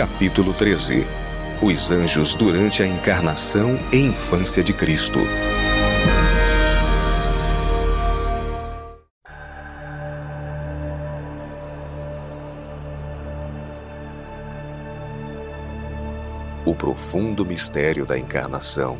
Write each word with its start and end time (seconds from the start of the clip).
Capítulo 0.00 0.54
13 0.54 1.04
Os 1.60 1.90
anjos 1.90 2.34
durante 2.34 2.82
a 2.82 2.86
encarnação 2.86 3.78
e 3.92 3.98
infância 3.98 4.64
de 4.64 4.72
Cristo. 4.72 5.18
O 16.64 16.74
profundo 16.74 17.44
mistério 17.44 18.06
da 18.06 18.18
encarnação. 18.18 18.96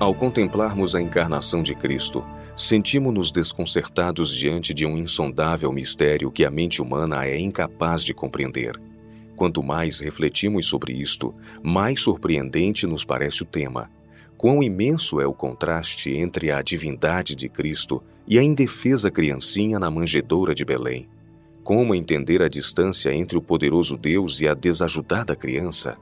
Ao 0.00 0.14
contemplarmos 0.14 0.94
a 0.94 1.02
encarnação 1.02 1.62
de 1.62 1.74
Cristo, 1.74 2.24
sentimos-nos 2.56 3.30
desconcertados 3.30 4.34
diante 4.34 4.72
de 4.72 4.86
um 4.86 4.96
insondável 4.96 5.70
mistério 5.70 6.32
que 6.32 6.42
a 6.42 6.50
mente 6.50 6.80
humana 6.80 7.26
é 7.26 7.38
incapaz 7.38 8.02
de 8.02 8.14
compreender. 8.14 8.80
Quanto 9.36 9.62
mais 9.62 10.00
refletimos 10.00 10.66
sobre 10.66 10.92
isto, 10.92 11.34
mais 11.62 12.02
surpreendente 12.02 12.86
nos 12.86 13.04
parece 13.04 13.42
o 13.42 13.46
tema. 13.46 13.90
Quão 14.36 14.62
imenso 14.62 15.20
é 15.20 15.26
o 15.26 15.32
contraste 15.32 16.10
entre 16.12 16.50
a 16.50 16.62
divindade 16.62 17.34
de 17.34 17.48
Cristo 17.48 18.02
e 18.26 18.38
a 18.38 18.42
indefesa 18.42 19.10
criancinha 19.10 19.78
na 19.78 19.90
manjedoura 19.90 20.54
de 20.54 20.64
Belém. 20.64 21.08
Como 21.62 21.94
entender 21.94 22.42
a 22.42 22.48
distância 22.48 23.12
entre 23.14 23.38
o 23.38 23.42
poderoso 23.42 23.96
Deus 23.96 24.40
e 24.40 24.48
a 24.48 24.54
desajudada 24.54 25.34
criança? 25.34 25.96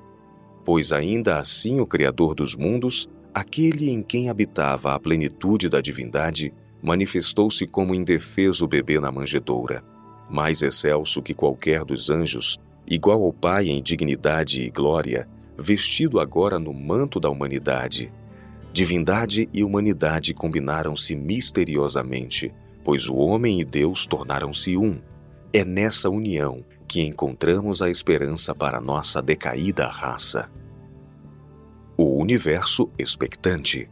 Pois 0.65 0.93
ainda 0.93 1.39
assim 1.39 1.81
o 1.81 1.87
Criador 1.87 2.35
dos 2.35 2.55
mundos, 2.55 3.09
aquele 3.33 3.91
em 3.91 4.03
quem 4.03 4.29
habitava 4.29 4.95
a 4.95 4.99
plenitude 4.99 5.69
da 5.69 5.81
divindade, 5.81 6.53
manifestou-se 6.83 7.67
como 7.67 7.95
indefeso 7.95 8.67
bebê 8.67 8.99
na 8.99 9.11
manjedoura. 9.11 9.85
Mais 10.29 10.63
excelso 10.63 11.23
que 11.23 11.35
qualquer 11.35 11.85
dos 11.85 12.11
anjos, 12.11 12.59
igual 12.95 13.23
ao 13.23 13.33
Pai 13.33 13.69
em 13.69 13.83
dignidade 13.83 14.61
e 14.61 14.69
glória, 14.69 15.27
vestido 15.57 16.21
agora 16.21 16.59
no 16.59 16.75
manto 16.75 17.19
da 17.19 17.31
humanidade. 17.31 18.13
Divindade 18.71 19.49
e 19.51 19.65
humanidade 19.65 20.35
combinaram-se 20.35 21.17
misteriosamente, 21.17 22.53
pois 22.85 23.09
o 23.09 23.17
homem 23.17 23.63
e 23.63 23.65
Deus 23.65 24.05
tornaram-se 24.05 24.77
um. 24.77 25.01
É 25.55 25.65
nessa 25.65 26.11
união 26.11 26.63
que 26.87 27.01
encontramos 27.01 27.81
a 27.81 27.89
esperança 27.89 28.55
para 28.55 28.79
nossa 28.79 29.23
decaída 29.23 29.87
raça. 29.87 30.51
O 31.97 32.21
universo 32.21 32.91
expectante. 32.99 33.89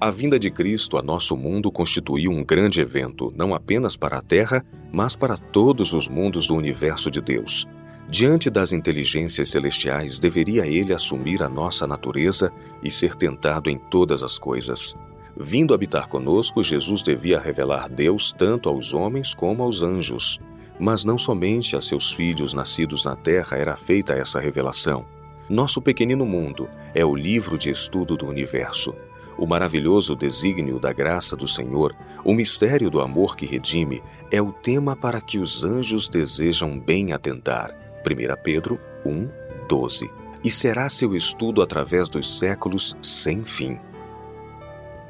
A 0.00 0.10
vinda 0.10 0.38
de 0.38 0.48
Cristo 0.48 0.96
a 0.96 1.02
nosso 1.02 1.36
mundo 1.36 1.72
constituiu 1.72 2.30
um 2.30 2.44
grande 2.44 2.80
evento, 2.80 3.32
não 3.36 3.52
apenas 3.52 3.96
para 3.96 4.18
a 4.18 4.22
Terra, 4.22 4.64
mas 4.92 5.16
para 5.16 5.36
todos 5.36 5.92
os 5.92 6.06
mundos 6.06 6.46
do 6.46 6.54
universo 6.54 7.10
de 7.10 7.20
Deus. 7.20 7.66
Diante 8.08 8.50
das 8.50 8.72
inteligências 8.72 9.50
celestiais, 9.50 10.18
deveria 10.18 10.66
ele 10.66 10.92
assumir 10.92 11.42
a 11.42 11.48
nossa 11.48 11.86
natureza 11.86 12.52
e 12.82 12.90
ser 12.90 13.14
tentado 13.14 13.70
em 13.70 13.78
todas 13.78 14.22
as 14.22 14.38
coisas. 14.38 14.96
Vindo 15.36 15.72
habitar 15.72 16.08
conosco, 16.08 16.62
Jesus 16.62 17.02
devia 17.02 17.40
revelar 17.40 17.88
Deus 17.88 18.32
tanto 18.36 18.68
aos 18.68 18.92
homens 18.92 19.32
como 19.32 19.62
aos 19.62 19.82
anjos. 19.82 20.38
Mas 20.78 21.04
não 21.04 21.16
somente 21.16 21.76
a 21.76 21.80
seus 21.80 22.12
filhos 22.12 22.52
nascidos 22.52 23.04
na 23.04 23.16
terra 23.16 23.56
era 23.56 23.76
feita 23.76 24.12
essa 24.12 24.40
revelação. 24.40 25.06
Nosso 25.48 25.80
pequenino 25.80 26.26
mundo 26.26 26.68
é 26.94 27.04
o 27.04 27.14
livro 27.14 27.56
de 27.56 27.70
estudo 27.70 28.16
do 28.16 28.26
universo. 28.26 28.94
O 29.38 29.46
maravilhoso 29.46 30.14
desígnio 30.14 30.78
da 30.78 30.92
graça 30.92 31.34
do 31.34 31.48
Senhor, 31.48 31.96
o 32.24 32.34
mistério 32.34 32.90
do 32.90 33.00
amor 33.00 33.34
que 33.34 33.46
redime, 33.46 34.02
é 34.30 34.40
o 34.40 34.52
tema 34.52 34.94
para 34.94 35.20
que 35.20 35.38
os 35.38 35.64
anjos 35.64 36.08
desejam 36.08 36.78
bem 36.78 37.12
atentar. 37.12 37.74
1 38.02 38.42
Pedro 38.42 38.80
1, 39.04 39.28
12. 39.68 40.10
E 40.44 40.50
será 40.50 40.88
seu 40.88 41.14
estudo 41.14 41.62
através 41.62 42.08
dos 42.08 42.38
séculos 42.38 42.96
sem 43.00 43.44
fim. 43.44 43.78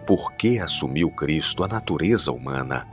Por 0.07 0.33
que 0.33 0.59
assumiu 0.59 1.11
Cristo 1.11 1.65
a 1.65 1.69
natureza 1.69 2.31
humana? 2.31 2.87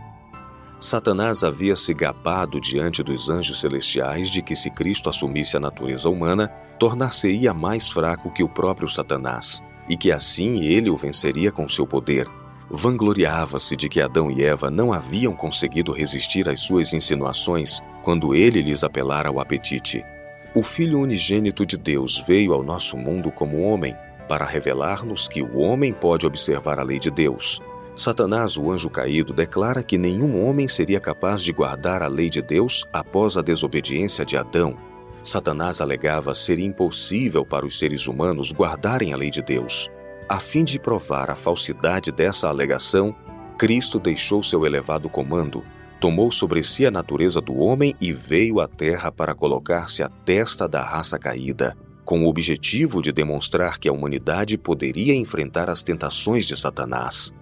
Satanás 0.79 1.43
havia 1.43 1.75
se 1.75 1.93
gabado 1.93 2.61
diante 2.61 3.03
dos 3.03 3.29
anjos 3.29 3.59
celestiais 3.59 4.29
de 4.29 4.41
que, 4.41 4.55
se 4.55 4.69
Cristo 4.69 5.09
assumisse 5.09 5.57
a 5.57 5.59
natureza 5.59 6.09
humana, 6.09 6.47
tornar-se-ia 6.79 7.53
mais 7.53 7.89
fraco 7.89 8.31
que 8.31 8.41
o 8.43 8.47
próprio 8.47 8.87
Satanás, 8.87 9.61
e 9.89 9.97
que 9.97 10.09
assim 10.09 10.63
ele 10.63 10.89
o 10.89 10.95
venceria 10.95 11.51
com 11.51 11.67
seu 11.67 11.85
poder. 11.85 12.29
Vangloriava-se 12.71 13.75
de 13.75 13.89
que 13.89 13.99
Adão 13.99 14.29
e 14.29 14.43
Eva 14.43 14.69
não 14.69 14.93
haviam 14.93 15.33
conseguido 15.33 15.91
resistir 15.91 16.47
às 16.47 16.59
suas 16.59 16.93
insinuações 16.93 17.81
quando 18.03 18.35
ele 18.35 18.61
lhes 18.61 18.83
apelara 18.83 19.29
ao 19.29 19.39
apetite. 19.39 20.05
O 20.53 20.61
Filho 20.61 20.99
unigênito 20.99 21.65
de 21.65 21.77
Deus 21.77 22.23
veio 22.27 22.53
ao 22.53 22.63
nosso 22.63 22.95
mundo 22.95 23.31
como 23.31 23.61
homem 23.61 23.95
para 24.27 24.45
revelar-nos 24.45 25.27
que 25.27 25.41
o 25.41 25.57
homem 25.57 25.91
pode 25.91 26.27
observar 26.27 26.77
a 26.77 26.83
lei 26.83 26.99
de 26.99 27.09
Deus. 27.09 27.59
Satanás, 27.95 28.55
o 28.55 28.71
anjo 28.71 28.89
caído, 28.89 29.33
declara 29.33 29.81
que 29.81 29.97
nenhum 29.97 30.45
homem 30.45 30.67
seria 30.67 30.99
capaz 30.99 31.43
de 31.43 31.51
guardar 31.51 32.03
a 32.03 32.07
lei 32.07 32.29
de 32.29 32.41
Deus 32.41 32.87
após 32.93 33.35
a 33.35 33.41
desobediência 33.41 34.23
de 34.23 34.37
Adão. 34.37 34.77
Satanás 35.23 35.81
alegava 35.81 36.33
ser 36.33 36.59
impossível 36.59 37.43
para 37.43 37.65
os 37.65 37.77
seres 37.77 38.07
humanos 38.07 38.53
guardarem 38.53 39.11
a 39.11 39.17
lei 39.17 39.29
de 39.29 39.41
Deus. 39.41 39.91
A 40.29 40.39
fim 40.39 40.63
de 40.63 40.79
provar 40.79 41.31
a 41.31 41.35
falsidade 41.35 42.11
dessa 42.11 42.47
alegação, 42.47 43.15
Cristo 43.57 43.99
deixou 43.99 44.43
seu 44.43 44.63
elevado 44.63 45.09
comando, 45.09 45.63
tomou 45.99 46.31
sobre 46.31 46.61
si 46.61 46.85
a 46.85 46.91
natureza 46.91 47.41
do 47.41 47.57
homem 47.57 47.95
e 47.99 48.13
veio 48.13 48.59
à 48.59 48.67
terra 48.67 49.11
para 49.11 49.33
colocar-se 49.33 50.03
à 50.03 50.07
testa 50.07 50.67
da 50.67 50.83
raça 50.83 51.17
caída, 51.17 51.75
com 52.05 52.23
o 52.23 52.27
objetivo 52.27 53.01
de 53.01 53.11
demonstrar 53.11 53.79
que 53.79 53.89
a 53.89 53.91
humanidade 53.91 54.55
poderia 54.55 55.15
enfrentar 55.15 55.67
as 55.67 55.81
tentações 55.81 56.45
de 56.45 56.55
Satanás. 56.55 57.33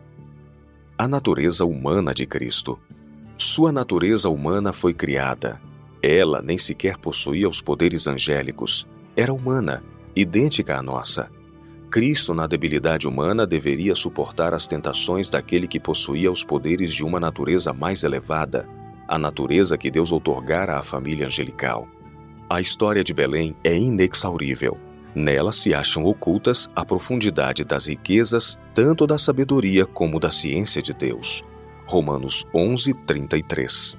A 0.97 1.09
natureza 1.09 1.65
humana 1.65 2.13
de 2.13 2.25
Cristo. 2.25 2.79
Sua 3.37 3.69
natureza 3.69 4.29
humana 4.29 4.71
foi 4.71 4.93
criada. 4.93 5.61
Ela 6.01 6.41
nem 6.41 6.57
sequer 6.57 6.97
possuía 6.97 7.49
os 7.49 7.59
poderes 7.59 8.07
angélicos. 8.07 8.87
Era 9.13 9.33
humana, 9.33 9.83
idêntica 10.15 10.77
à 10.77 10.81
nossa. 10.81 11.29
Cristo, 11.89 12.33
na 12.33 12.45
debilidade 12.47 13.07
humana, 13.07 13.47
deveria 13.47 13.95
suportar 13.95 14.53
as 14.53 14.67
tentações 14.67 15.29
daquele 15.29 15.67
que 15.67 15.79
possuía 15.79 16.29
os 16.29 16.43
poderes 16.43 16.93
de 16.93 17.03
uma 17.03 17.19
natureza 17.19 17.71
mais 17.71 18.03
elevada, 18.03 18.67
a 19.07 19.17
natureza 19.17 19.77
que 19.77 19.89
Deus 19.89 20.11
outorgara 20.11 20.77
à 20.77 20.83
família 20.83 21.27
angelical. 21.27 21.87
A 22.49 22.59
história 22.59 23.03
de 23.03 23.13
Belém 23.13 23.55
é 23.63 23.77
inexaurível. 23.77 24.77
Nela 25.15 25.53
se 25.53 25.73
acham 25.73 26.03
ocultas 26.03 26.69
a 26.75 26.83
profundidade 26.83 27.63
das 27.63 27.87
riquezas, 27.87 28.59
tanto 28.73 29.07
da 29.07 29.17
sabedoria 29.17 29.85
como 29.85 30.19
da 30.19 30.29
ciência 30.29 30.81
de 30.81 30.93
Deus. 30.93 31.43
Romanos 31.85 32.45
11, 32.53 32.93
33. 33.05 33.97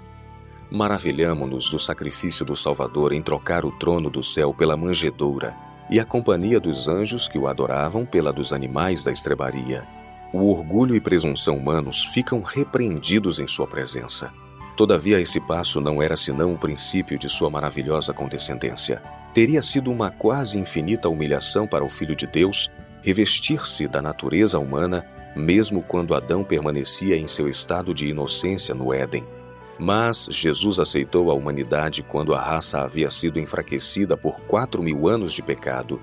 Maravilhamo-nos 0.70 1.70
do 1.70 1.78
sacrifício 1.78 2.44
do 2.44 2.54
Salvador 2.54 3.14
em 3.14 3.22
trocar 3.22 3.64
o 3.64 3.72
trono 3.72 4.10
do 4.10 4.22
céu 4.22 4.52
pela 4.52 4.76
manjedoura 4.76 5.67
e 5.90 5.98
a 5.98 6.04
companhia 6.04 6.60
dos 6.60 6.88
anjos 6.88 7.28
que 7.28 7.38
o 7.38 7.46
adoravam 7.46 8.04
pela 8.04 8.32
dos 8.32 8.52
animais 8.52 9.02
da 9.02 9.10
estrebaria. 9.10 9.84
O 10.32 10.50
orgulho 10.50 10.94
e 10.94 11.00
presunção 11.00 11.56
humanos 11.56 12.04
ficam 12.04 12.42
repreendidos 12.42 13.38
em 13.38 13.46
sua 13.46 13.66
presença. 13.66 14.30
Todavia, 14.76 15.20
esse 15.20 15.40
passo 15.40 15.80
não 15.80 16.02
era 16.02 16.16
senão 16.16 16.52
o 16.52 16.58
princípio 16.58 17.18
de 17.18 17.28
sua 17.28 17.50
maravilhosa 17.50 18.12
condescendência. 18.12 19.02
Teria 19.32 19.62
sido 19.62 19.90
uma 19.90 20.10
quase 20.10 20.58
infinita 20.58 21.08
humilhação 21.08 21.66
para 21.66 21.84
o 21.84 21.88
Filho 21.88 22.14
de 22.14 22.26
Deus 22.26 22.70
revestir-se 23.02 23.88
da 23.88 24.02
natureza 24.02 24.58
humana, 24.58 25.04
mesmo 25.34 25.82
quando 25.82 26.14
Adão 26.14 26.44
permanecia 26.44 27.16
em 27.16 27.26
seu 27.26 27.48
estado 27.48 27.94
de 27.94 28.06
inocência 28.06 28.74
no 28.74 28.92
Éden. 28.92 29.24
Mas 29.78 30.28
Jesus 30.30 30.80
aceitou 30.80 31.30
a 31.30 31.34
humanidade 31.34 32.02
quando 32.02 32.34
a 32.34 32.40
raça 32.40 32.80
havia 32.80 33.10
sido 33.10 33.38
enfraquecida 33.38 34.16
por 34.16 34.40
quatro 34.40 34.82
mil 34.82 35.08
anos 35.08 35.32
de 35.32 35.42
pecado. 35.42 36.00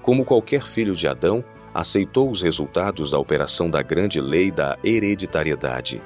Como 0.00 0.24
qualquer 0.24 0.62
filho 0.62 0.94
de 0.94 1.06
Adão, 1.06 1.44
aceitou 1.74 2.30
os 2.30 2.42
resultados 2.42 3.10
da 3.10 3.18
operação 3.18 3.68
da 3.68 3.82
grande 3.82 4.20
lei 4.20 4.50
da 4.50 4.78
hereditariedade. 4.82 6.00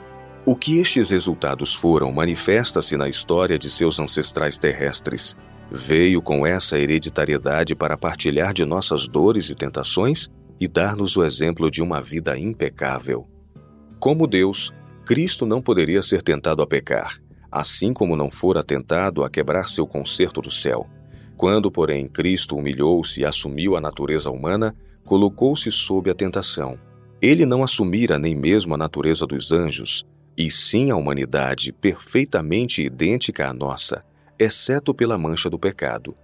O 0.44 0.54
que 0.54 0.78
estes 0.78 1.10
resultados 1.10 1.74
foram 1.74 2.12
manifesta-se 2.12 2.96
na 2.96 3.08
história 3.08 3.58
de 3.58 3.70
seus 3.70 3.98
ancestrais 3.98 4.58
terrestres. 4.58 5.36
Veio 5.70 6.20
com 6.20 6.46
essa 6.46 6.78
hereditariedade 6.78 7.74
para 7.74 7.96
partilhar 7.96 8.52
de 8.52 8.64
nossas 8.64 9.08
dores 9.08 9.48
e 9.48 9.54
tentações 9.54 10.28
e 10.60 10.68
dar-nos 10.68 11.16
o 11.16 11.24
exemplo 11.24 11.70
de 11.70 11.82
uma 11.82 12.00
vida 12.00 12.38
impecável. 12.38 13.26
Como 13.98 14.26
Deus, 14.26 14.70
Cristo 15.04 15.44
não 15.44 15.60
poderia 15.60 16.02
ser 16.02 16.22
tentado 16.22 16.62
a 16.62 16.66
pecar, 16.66 17.20
assim 17.52 17.92
como 17.92 18.16
não 18.16 18.30
fora 18.30 18.64
tentado 18.64 19.22
a 19.22 19.28
quebrar 19.28 19.68
seu 19.68 19.86
concerto 19.86 20.40
do 20.40 20.50
céu. 20.50 20.86
Quando, 21.36 21.70
porém, 21.70 22.08
Cristo 22.08 22.56
humilhou-se 22.56 23.20
e 23.20 23.24
assumiu 23.24 23.76
a 23.76 23.80
natureza 23.80 24.30
humana, 24.30 24.74
colocou-se 25.04 25.70
sob 25.70 26.08
a 26.10 26.14
tentação. 26.14 26.78
Ele 27.20 27.44
não 27.44 27.62
assumira 27.62 28.18
nem 28.18 28.34
mesmo 28.34 28.74
a 28.74 28.78
natureza 28.78 29.26
dos 29.26 29.52
anjos, 29.52 30.06
e 30.36 30.50
sim 30.50 30.90
a 30.90 30.96
humanidade 30.96 31.70
perfeitamente 31.72 32.82
idêntica 32.82 33.48
à 33.48 33.52
nossa, 33.52 34.04
exceto 34.38 34.94
pela 34.94 35.18
mancha 35.18 35.50
do 35.50 35.58
pecado. 35.58 36.14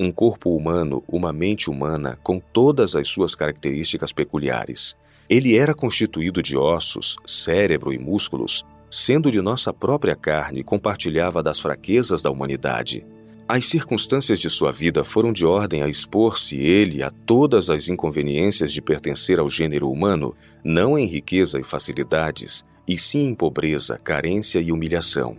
um 0.00 0.12
corpo 0.12 0.54
humano, 0.54 1.02
uma 1.08 1.32
mente 1.32 1.68
humana 1.68 2.16
com 2.22 2.38
todas 2.38 2.94
as 2.94 3.08
suas 3.08 3.34
características 3.34 4.12
peculiares. 4.12 4.96
Ele 5.28 5.56
era 5.56 5.74
constituído 5.74 6.42
de 6.42 6.56
ossos, 6.56 7.16
cérebro 7.26 7.92
e 7.92 7.98
músculos, 7.98 8.64
sendo 8.90 9.30
de 9.30 9.42
nossa 9.42 9.72
própria 9.72 10.16
carne, 10.16 10.64
compartilhava 10.64 11.42
das 11.42 11.60
fraquezas 11.60 12.22
da 12.22 12.30
humanidade. 12.30 13.04
As 13.46 13.66
circunstâncias 13.66 14.38
de 14.38 14.48
sua 14.48 14.70
vida 14.70 15.04
foram 15.04 15.32
de 15.32 15.44
ordem 15.44 15.82
a 15.82 15.88
expor-se 15.88 16.56
ele 16.58 17.02
a 17.02 17.10
todas 17.10 17.70
as 17.70 17.88
inconveniências 17.88 18.72
de 18.72 18.80
pertencer 18.80 19.38
ao 19.38 19.48
gênero 19.48 19.90
humano, 19.90 20.34
não 20.62 20.98
em 20.98 21.06
riqueza 21.06 21.58
e 21.58 21.64
facilidades, 21.64 22.64
e 22.86 22.96
sim 22.98 23.26
em 23.26 23.34
pobreza, 23.34 23.96
carência 23.96 24.60
e 24.60 24.72
humilhação. 24.72 25.36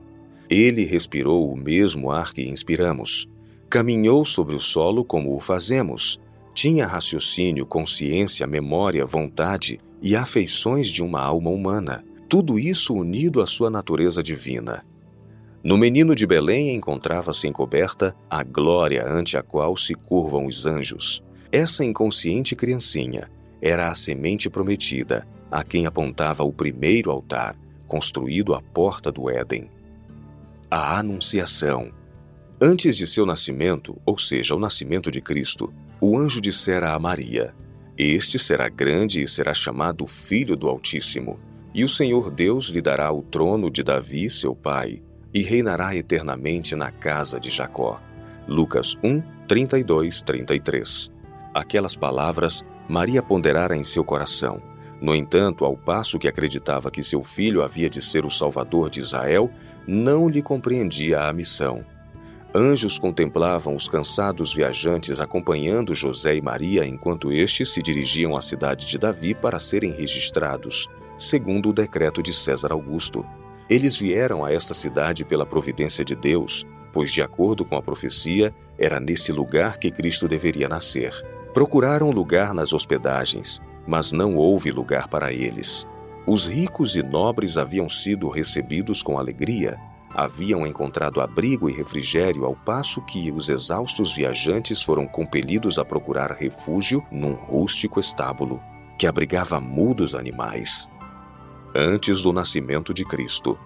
Ele 0.50 0.86
respirou 0.86 1.52
o 1.52 1.56
mesmo 1.56 2.12
ar 2.12 2.34
que 2.34 2.42
inspiramos. 2.42 3.28
Caminhou 3.70 4.26
sobre 4.26 4.56
o 4.56 4.60
solo 4.60 5.06
como 5.06 5.36
o 5.36 5.40
fazemos. 5.40 6.20
Tinha 6.62 6.86
raciocínio, 6.86 7.66
consciência, 7.66 8.46
memória, 8.46 9.06
vontade 9.06 9.80
e 10.02 10.14
afeições 10.14 10.90
de 10.90 11.02
uma 11.02 11.22
alma 11.22 11.50
humana. 11.50 12.04
Tudo 12.28 12.60
isso 12.60 12.94
unido 12.94 13.42
à 13.42 13.48
sua 13.48 13.70
natureza 13.70 14.22
divina. 14.22 14.86
No 15.64 15.78
menino 15.78 16.14
de 16.14 16.28
Belém 16.28 16.76
encontrava-se 16.76 17.48
encoberta 17.48 18.14
a 18.30 18.44
glória 18.44 19.08
ante 19.08 19.38
a 19.38 19.42
qual 19.42 19.78
se 19.78 19.96
curvam 19.96 20.46
os 20.48 20.66
anjos. 20.66 21.24
Essa 21.50 21.86
inconsciente 21.86 22.58
criancinha 22.58 23.32
era 23.62 23.90
a 23.90 23.96
semente 23.96 24.50
prometida, 24.50 25.26
a 25.50 25.64
quem 25.64 25.86
apontava 25.86 26.44
o 26.44 26.52
primeiro 26.52 27.10
altar, 27.10 27.56
construído 27.88 28.54
à 28.54 28.62
porta 28.62 29.10
do 29.14 29.30
Éden. 29.30 29.70
A 30.70 31.00
Anunciação. 31.00 31.90
Antes 32.62 32.98
de 32.98 33.08
seu 33.08 33.26
nascimento, 33.26 33.96
ou 34.06 34.18
seja, 34.18 34.54
o 34.54 34.60
nascimento 34.60 35.10
de 35.10 35.22
Cristo, 35.22 35.74
o 36.02 36.18
anjo 36.18 36.40
dissera 36.42 36.94
a 36.94 37.00
Maria: 37.00 37.54
Este 37.98 38.40
será 38.40 38.70
grande 38.70 39.22
e 39.22 39.28
será 39.28 39.54
chamado 39.54 40.08
Filho 40.08 40.56
do 40.56 40.68
Altíssimo, 40.68 41.40
e 41.74 41.84
o 41.84 41.90
Senhor 41.90 42.32
Deus 42.32 42.68
lhe 42.70 42.82
dará 42.82 43.12
o 43.12 43.22
trono 43.22 43.70
de 43.70 43.84
Davi, 43.84 44.30
seu 44.30 44.56
pai 44.56 45.02
e 45.34 45.42
reinará 45.42 45.96
eternamente 45.96 46.76
na 46.76 46.92
casa 46.92 47.40
de 47.40 47.50
Jacó. 47.50 48.02
Lucas 48.48 48.98
1, 49.04 49.22
32, 49.48 50.22
33. 50.22 51.12
Aquelas 51.54 51.96
palavras 51.96 52.66
Maria 52.88 53.22
ponderara 53.22 53.78
em 53.78 53.84
seu 53.84 54.04
coração. 54.04 54.62
No 55.00 55.14
entanto, 55.14 55.64
ao 55.64 55.78
passo 55.78 56.18
que 56.18 56.28
acreditava 56.28 56.90
que 56.90 57.04
seu 57.04 57.24
filho 57.24 57.62
havia 57.62 57.90
de 57.90 58.02
ser 58.02 58.26
o 58.26 58.30
salvador 58.30 58.90
de 58.90 59.00
Israel, 59.00 59.50
não 59.88 60.28
lhe 60.28 60.42
compreendia 60.42 61.22
a 61.22 61.32
missão. 61.34 61.86
Anjos 62.54 62.98
contemplavam 62.98 63.76
os 63.76 63.88
cansados 63.88 64.52
viajantes 64.52 65.20
acompanhando 65.20 65.94
José 65.94 66.36
e 66.36 66.42
Maria 66.42 66.84
enquanto 66.84 67.32
estes 67.32 67.72
se 67.72 67.80
dirigiam 67.80 68.36
à 68.36 68.42
cidade 68.42 68.88
de 68.88 68.98
Davi 68.98 69.36
para 69.36 69.60
serem 69.60 69.92
registrados, 69.92 70.88
segundo 71.18 71.70
o 71.70 71.74
decreto 71.74 72.24
de 72.24 72.34
César 72.34 72.72
Augusto. 72.72 73.24
Eles 73.70 74.00
vieram 74.00 74.44
a 74.44 74.52
esta 74.52 74.74
cidade 74.74 75.24
pela 75.24 75.46
providência 75.46 76.04
de 76.04 76.16
Deus, 76.16 76.66
pois, 76.92 77.14
de 77.14 77.22
acordo 77.22 77.64
com 77.64 77.76
a 77.76 77.84
profecia, 77.84 78.52
era 78.80 79.00
nesse 79.00 79.32
lugar 79.32 79.78
que 79.78 79.92
Cristo 79.92 80.28
deveria 80.28 80.68
nascer. 80.68 81.14
Procuraram 81.54 82.10
lugar 82.10 82.52
nas 82.56 82.74
hospedagens, 82.74 83.62
mas 83.86 84.12
não 84.12 84.36
houve 84.36 84.72
lugar 84.72 85.08
para 85.08 85.32
eles. 85.32 85.88
Os 86.26 86.48
ricos 86.48 86.96
e 86.96 87.04
nobres 87.04 87.58
haviam 87.58 87.88
sido 87.88 88.28
recebidos 88.28 89.04
com 89.04 89.20
alegria, 89.20 89.80
haviam 90.14 90.66
encontrado 90.66 91.22
abrigo 91.22 91.70
e 91.70 91.74
refrigério, 91.74 92.46
ao 92.46 92.56
passo 92.56 93.02
que 93.02 93.32
os 93.32 93.50
exaustos 93.50 94.14
viajantes 94.14 94.82
foram 94.82 95.08
compelidos 95.08 95.78
a 95.78 95.86
procurar 95.86 96.32
refúgio 96.32 97.04
num 97.12 97.34
rústico 97.34 98.00
estábulo 98.00 98.62
que 98.98 99.08
abrigava 99.08 99.60
mudos 99.60 100.14
animais 100.16 100.90
antes 101.76 102.22
do 102.22 102.34
nascimento 102.34 102.94
de 102.94 103.06
Cristo. 103.06 103.58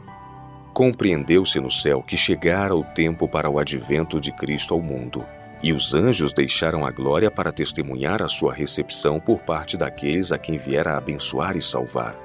Compreendeu-se 0.74 1.60
no 1.60 1.72
céu 1.72 2.01
que 2.01 2.18
chegara 2.18 2.75
o 2.75 2.84
tempo 2.84 3.28
para 3.28 3.50
o 3.50 3.60
advento 3.60 4.19
de 4.19 4.31
Cristo 4.31 4.74
ao 4.74 4.81
mundo, 4.81 5.25
e 5.62 5.72
os 5.72 5.94
anjos 5.94 6.34
deixaram 6.34 6.86
a 6.86 6.92
glória 6.92 7.31
para 7.31 7.51
testemunhar 7.51 8.22
a 8.22 8.28
sua 8.28 8.54
recepção 8.54 9.19
por 9.19 9.40
parte 9.40 9.78
daqueles 9.78 10.31
a 10.31 10.38
quem 10.38 10.57
viera 10.57 10.98
abençoar 10.98 11.56
e 11.56 11.62
salvar. 11.62 12.16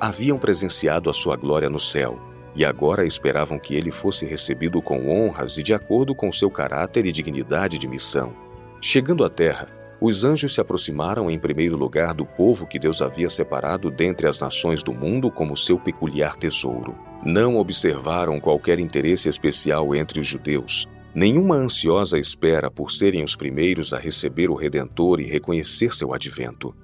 Haviam 0.00 0.38
presenciado 0.38 1.10
a 1.10 1.12
sua 1.12 1.36
glória 1.36 1.68
no 1.68 1.78
céu, 1.78 2.18
e 2.56 2.64
agora 2.64 3.06
esperavam 3.06 3.58
que 3.58 3.74
ele 3.74 3.90
fosse 3.90 4.24
recebido 4.24 4.80
com 4.80 5.10
honras 5.10 5.58
e 5.58 5.62
de 5.62 5.74
acordo 5.74 6.14
com 6.14 6.32
seu 6.32 6.50
caráter 6.50 7.06
e 7.06 7.12
dignidade 7.12 7.76
de 7.76 7.86
missão. 7.86 8.34
Chegando 8.80 9.24
à 9.24 9.28
terra, 9.30 9.68
os 10.00 10.24
anjos 10.24 10.54
se 10.54 10.60
aproximaram 10.60 11.30
em 11.30 11.38
primeiro 11.38 11.76
lugar 11.76 12.14
do 12.14 12.24
povo 12.24 12.66
que 12.66 12.78
Deus 12.78 13.02
havia 13.02 13.28
separado 13.28 13.90
dentre 13.90 14.26
as 14.26 14.40
nações 14.40 14.82
do 14.82 14.92
mundo 14.92 15.30
como 15.30 15.56
seu 15.56 15.78
peculiar 15.78 16.34
tesouro. 16.36 16.96
Não 17.22 17.56
observaram 17.56 18.40
qualquer 18.40 18.78
interesse 18.78 19.28
especial 19.28 19.94
entre 19.94 20.20
os 20.20 20.26
judeus, 20.26 20.86
nenhuma 21.14 21.56
ansiosa 21.56 22.18
espera 22.18 22.70
por 22.70 22.90
serem 22.90 23.22
os 23.22 23.36
primeiros 23.36 23.92
a 23.92 23.98
receber 23.98 24.50
o 24.50 24.54
Redentor 24.54 25.20
e 25.20 25.24
reconhecer 25.24 25.94
seu 25.94 26.14
advento. 26.14 26.74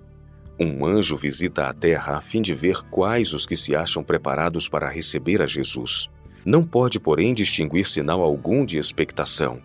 Um 0.63 0.87
anjo 0.87 1.17
visita 1.17 1.65
a 1.65 1.75
terra 1.75 2.17
a 2.17 2.21
fim 2.21 2.41
de 2.41 2.55
ver 2.55 2.83
quais 2.91 3.33
os 3.33 3.45
que 3.47 3.57
se 3.57 3.75
acham 3.75 4.03
preparados 4.03 4.69
para 4.69 4.89
receber 4.89 5.43
a 5.43 5.47
Jesus. 5.47 6.09
Não 6.45 6.65
pode, 6.65 7.01
porém, 7.01 7.35
distinguir 7.35 7.87
sinal 7.87 8.23
algum 8.23 8.65
de 8.65 8.79
expectação 8.79 9.61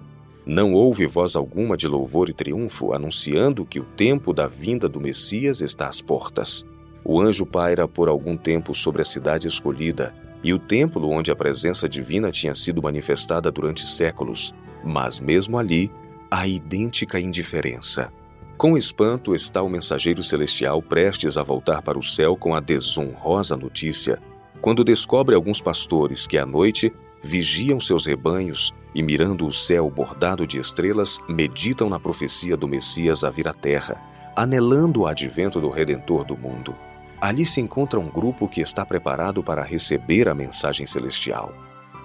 não 0.47 0.71
houve 0.71 1.05
voz 1.05 1.35
alguma 1.35 1.75
de 1.75 1.89
louvor 1.89 2.29
e 2.29 2.33
triunfo 2.33 2.93
anunciando 2.93 3.65
que 3.65 3.81
o 3.81 3.83
tempo 3.83 4.31
da 4.31 4.47
vinda 4.47 4.87
do 4.87 4.97
Messias 4.97 5.59
está 5.59 5.89
às 5.89 5.99
portas. 5.99 6.65
O 7.03 7.19
anjo 7.19 7.45
paira 7.45 7.85
por 7.85 8.07
algum 8.07 8.37
tempo 8.37 8.73
sobre 8.73 9.01
a 9.01 9.05
cidade 9.05 9.45
escolhida 9.45 10.15
e 10.41 10.53
o 10.53 10.59
templo 10.59 11.09
onde 11.09 11.31
a 11.31 11.35
presença 11.35 11.89
divina 11.89 12.31
tinha 12.31 12.55
sido 12.55 12.81
manifestada 12.81 13.51
durante 13.51 13.85
séculos, 13.85 14.55
mas 14.85 15.19
mesmo 15.19 15.57
ali, 15.57 15.91
há 16.31 16.47
idêntica 16.47 17.19
indiferença. 17.19 18.09
Com 18.57 18.75
espanto 18.75 19.35
está 19.35 19.61
o 19.61 19.69
mensageiro 19.69 20.23
celestial 20.23 20.81
prestes 20.81 21.37
a 21.37 21.43
voltar 21.43 21.83
para 21.83 21.99
o 21.99 22.01
céu 22.01 22.35
com 22.35 22.55
a 22.55 22.59
desonrosa 22.59 23.55
notícia, 23.55 24.19
quando 24.59 24.83
descobre 24.83 25.35
alguns 25.35 25.61
pastores 25.61 26.25
que 26.25 26.39
à 26.39 26.45
noite 26.45 26.91
vigiam 27.23 27.79
seus 27.79 28.07
rebanhos 28.07 28.73
e, 28.95 29.03
mirando 29.03 29.45
o 29.45 29.51
céu 29.51 29.87
bordado 29.91 30.47
de 30.47 30.57
estrelas, 30.57 31.19
meditam 31.29 31.87
na 31.87 31.99
profecia 31.99 32.57
do 32.57 32.67
Messias 32.67 33.23
a 33.23 33.29
vir 33.29 33.47
à 33.47 33.53
terra, 33.53 34.01
anelando 34.35 35.01
o 35.01 35.07
advento 35.07 35.61
do 35.61 35.69
Redentor 35.69 36.25
do 36.25 36.35
mundo. 36.35 36.75
Ali 37.21 37.45
se 37.45 37.61
encontra 37.61 37.99
um 37.99 38.09
grupo 38.09 38.47
que 38.47 38.59
está 38.59 38.83
preparado 38.83 39.43
para 39.43 39.61
receber 39.61 40.27
a 40.27 40.33
mensagem 40.33 40.87
celestial. 40.87 41.53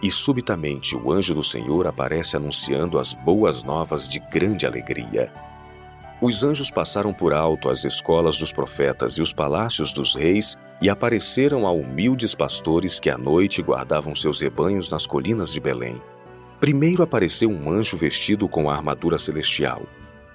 E 0.03 0.11
subitamente 0.11 0.97
o 0.97 1.11
anjo 1.11 1.33
do 1.33 1.43
Senhor 1.43 1.87
aparece 1.87 2.37
anunciando 2.37 2.99
as 2.99 3.15
boas 3.15 3.65
novas 3.65 4.07
de 4.07 4.19
grande 4.19 4.67
alegria. 4.67 5.33
Os 6.23 6.45
anjos 6.45 6.71
passaram 6.71 7.13
por 7.13 7.35
alto 7.35 7.69
as 7.69 7.85
escolas 7.85 8.39
dos 8.39 8.53
profetas 8.53 9.15
e 9.15 9.21
os 9.21 9.33
palácios 9.33 9.91
dos 9.91 10.15
reis 10.15 10.57
e 10.81 10.89
apareceram 10.89 11.67
a 11.67 11.73
humildes 11.73 12.33
pastores 12.33 13.01
que 13.01 13.11
à 13.11 13.19
noite 13.19 13.61
guardavam 13.61 14.15
seus 14.15 14.41
rebanhos 14.41 14.89
nas 14.89 15.05
colinas 15.05 15.53
de 15.53 15.59
Belém. 15.59 16.01
Primeiro 16.61 17.03
apareceu 17.03 17.51
um 17.51 17.69
anjo 17.69 17.97
vestido 17.97 18.49
com 18.49 18.71
a 18.71 18.77
armadura 18.77 19.19
celestial. 19.19 19.83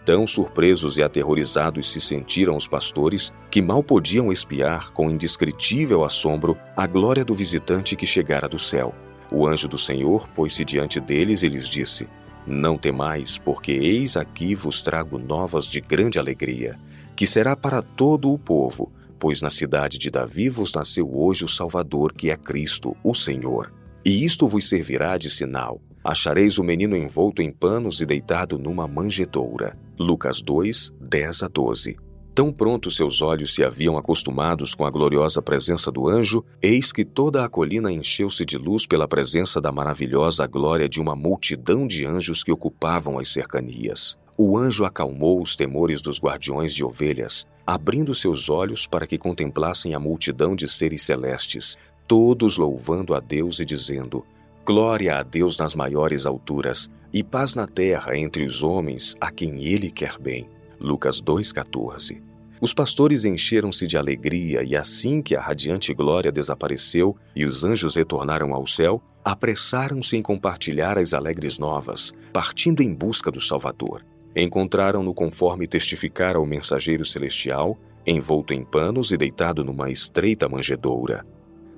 Tão 0.03 0.27
surpresos 0.27 0.98
e 0.98 1.03
aterrorizados 1.03 1.89
se 1.89 2.01
sentiram 2.01 2.58
os 2.58 2.67
pastores 2.67 3.32
que 3.50 3.62
mal 3.62 3.82
podiam 3.82 4.29
espiar 4.29 4.91
com 4.91 5.10
indescritível 5.10 6.03
assombro 6.03 6.58
a 6.75 6.86
glória 6.86 7.24
do 7.24 7.34
visitante 7.34 7.96
que 7.96 8.06
chegara 8.06 8.50
do 8.50 8.60
céu. 8.60 8.94
O 9.32 9.48
anjo 9.48 9.70
do 9.70 9.77
Senhor 9.77 10.27
pôs-se 10.36 10.65
diante 10.65 11.00
deles 11.00 11.44
e 11.44 11.48
lhes 11.48 11.65
disse: 11.65 12.10
não 12.48 12.77
temais, 12.77 13.38
porque 13.38 13.72
eis 13.72 14.16
aqui 14.16 14.56
vos 14.56 14.82
trago 14.82 15.18
novas 15.18 15.68
de 15.68 15.82
grande 15.82 16.18
alegria, 16.18 16.80
que 17.16 17.27
será 17.27 17.56
para 17.56 17.82
todo 17.82 18.32
o 18.32 18.39
povo, 18.39 18.92
pois 19.20 19.42
na 19.42 19.50
cidade 19.50 19.98
de 19.98 20.10
Davi 20.10 20.50
vos 20.50 20.74
nasceu 20.74 21.10
hoje 21.13 21.44
o 21.44 21.48
Salvador, 21.48 22.13
que 22.13 22.30
é 22.30 22.38
Cristo, 22.38 22.96
o 23.04 23.13
Senhor. 23.13 23.74
E 24.06 24.24
isto 24.24 24.48
vos 24.48 24.70
servirá 24.70 25.18
de 25.18 25.30
sinal. 25.30 25.82
Achareis 26.04 26.58
o 26.58 26.63
menino 26.63 26.96
envolto 26.96 27.42
em 27.42 27.51
panos 27.51 28.00
e 28.00 28.06
deitado 28.06 28.58
numa 28.58 28.88
manjedoura. 28.88 29.77
Lucas 30.00 30.42
2, 30.42 30.94
10 31.01 31.44
a 31.44 31.48
12. 31.48 31.98
Tão 32.38 32.53
pronto 32.53 32.91
seus 32.91 33.20
olhos 33.20 33.56
se 33.56 33.63
haviam 33.63 33.98
acostumados 33.98 34.75
com 34.75 34.86
a 34.86 34.91
gloriosa 34.91 35.41
presença 35.41 35.91
do 35.91 36.08
anjo, 36.08 36.46
eis 36.62 36.91
que 36.91 37.03
toda 37.03 37.44
a 37.44 37.50
colina 37.50 37.91
encheu-se 37.91 38.46
de 38.46 38.60
luz 38.60 38.86
pela 38.86 39.08
presença 39.08 39.60
da 39.60 39.72
maravilhosa 39.72 40.46
glória 40.46 40.88
de 40.88 41.01
uma 41.01 41.15
multidão 41.15 41.88
de 41.88 42.06
anjos 42.06 42.44
que 42.44 42.51
ocupavam 42.51 43.17
as 43.17 43.29
cercanias. 43.29 44.20
O 44.38 44.56
anjo 44.56 44.86
acalmou 44.86 45.41
os 45.41 45.56
temores 45.56 46.00
dos 46.00 46.20
guardiões 46.20 46.75
de 46.75 46.84
ovelhas, 46.84 47.48
abrindo 47.65 48.13
seus 48.13 48.51
olhos 48.51 48.86
para 48.86 49.08
que 49.08 49.17
contemplassem 49.17 49.96
a 49.96 50.00
multidão 50.00 50.56
de 50.56 50.67
seres 50.67 51.01
celestes, 51.01 51.75
todos 52.08 52.56
louvando 52.56 53.15
a 53.15 53.20
Deus 53.20 53.60
e 53.60 53.65
dizendo: 53.65 54.24
Glória 54.63 55.17
a 55.17 55.24
Deus 55.24 55.58
nas 55.58 55.74
maiores 55.74 56.27
alturas 56.27 56.88
e 57.12 57.24
paz 57.24 57.56
na 57.56 57.65
terra 57.65 58.15
entre 58.15 58.46
os 58.46 58.62
homens 58.62 59.15
a 59.20 59.32
quem 59.32 59.63
ele 59.63 59.89
quer 59.89 60.20
bem. 60.20 60.48
Lucas 60.79 61.20
2,14. 61.20 62.26
Os 62.59 62.73
pastores 62.73 63.23
encheram-se 63.23 63.85
de 63.85 63.97
alegria 63.97 64.63
e 64.63 64.75
assim 64.75 65.21
que 65.21 65.35
a 65.35 65.41
radiante 65.41 65.93
glória 65.93 66.31
desapareceu 66.31 67.15
e 67.35 67.45
os 67.45 67.63
anjos 67.63 67.95
retornaram 67.95 68.53
ao 68.53 68.65
céu, 68.65 69.01
apressaram-se 69.23 70.17
em 70.17 70.21
compartilhar 70.21 70.97
as 70.97 71.13
alegres 71.13 71.59
novas, 71.59 72.13
partindo 72.33 72.81
em 72.81 72.93
busca 72.93 73.29
do 73.29 73.39
Salvador. 73.39 74.03
Encontraram-no 74.35 75.13
conforme 75.13 75.67
testificara 75.67 76.39
o 76.39 76.45
mensageiro 76.45 77.05
celestial, 77.05 77.77
envolto 78.05 78.53
em 78.53 78.63
panos 78.63 79.11
e 79.11 79.17
deitado 79.17 79.63
numa 79.63 79.91
estreita 79.91 80.49
manjedoura. 80.49 81.25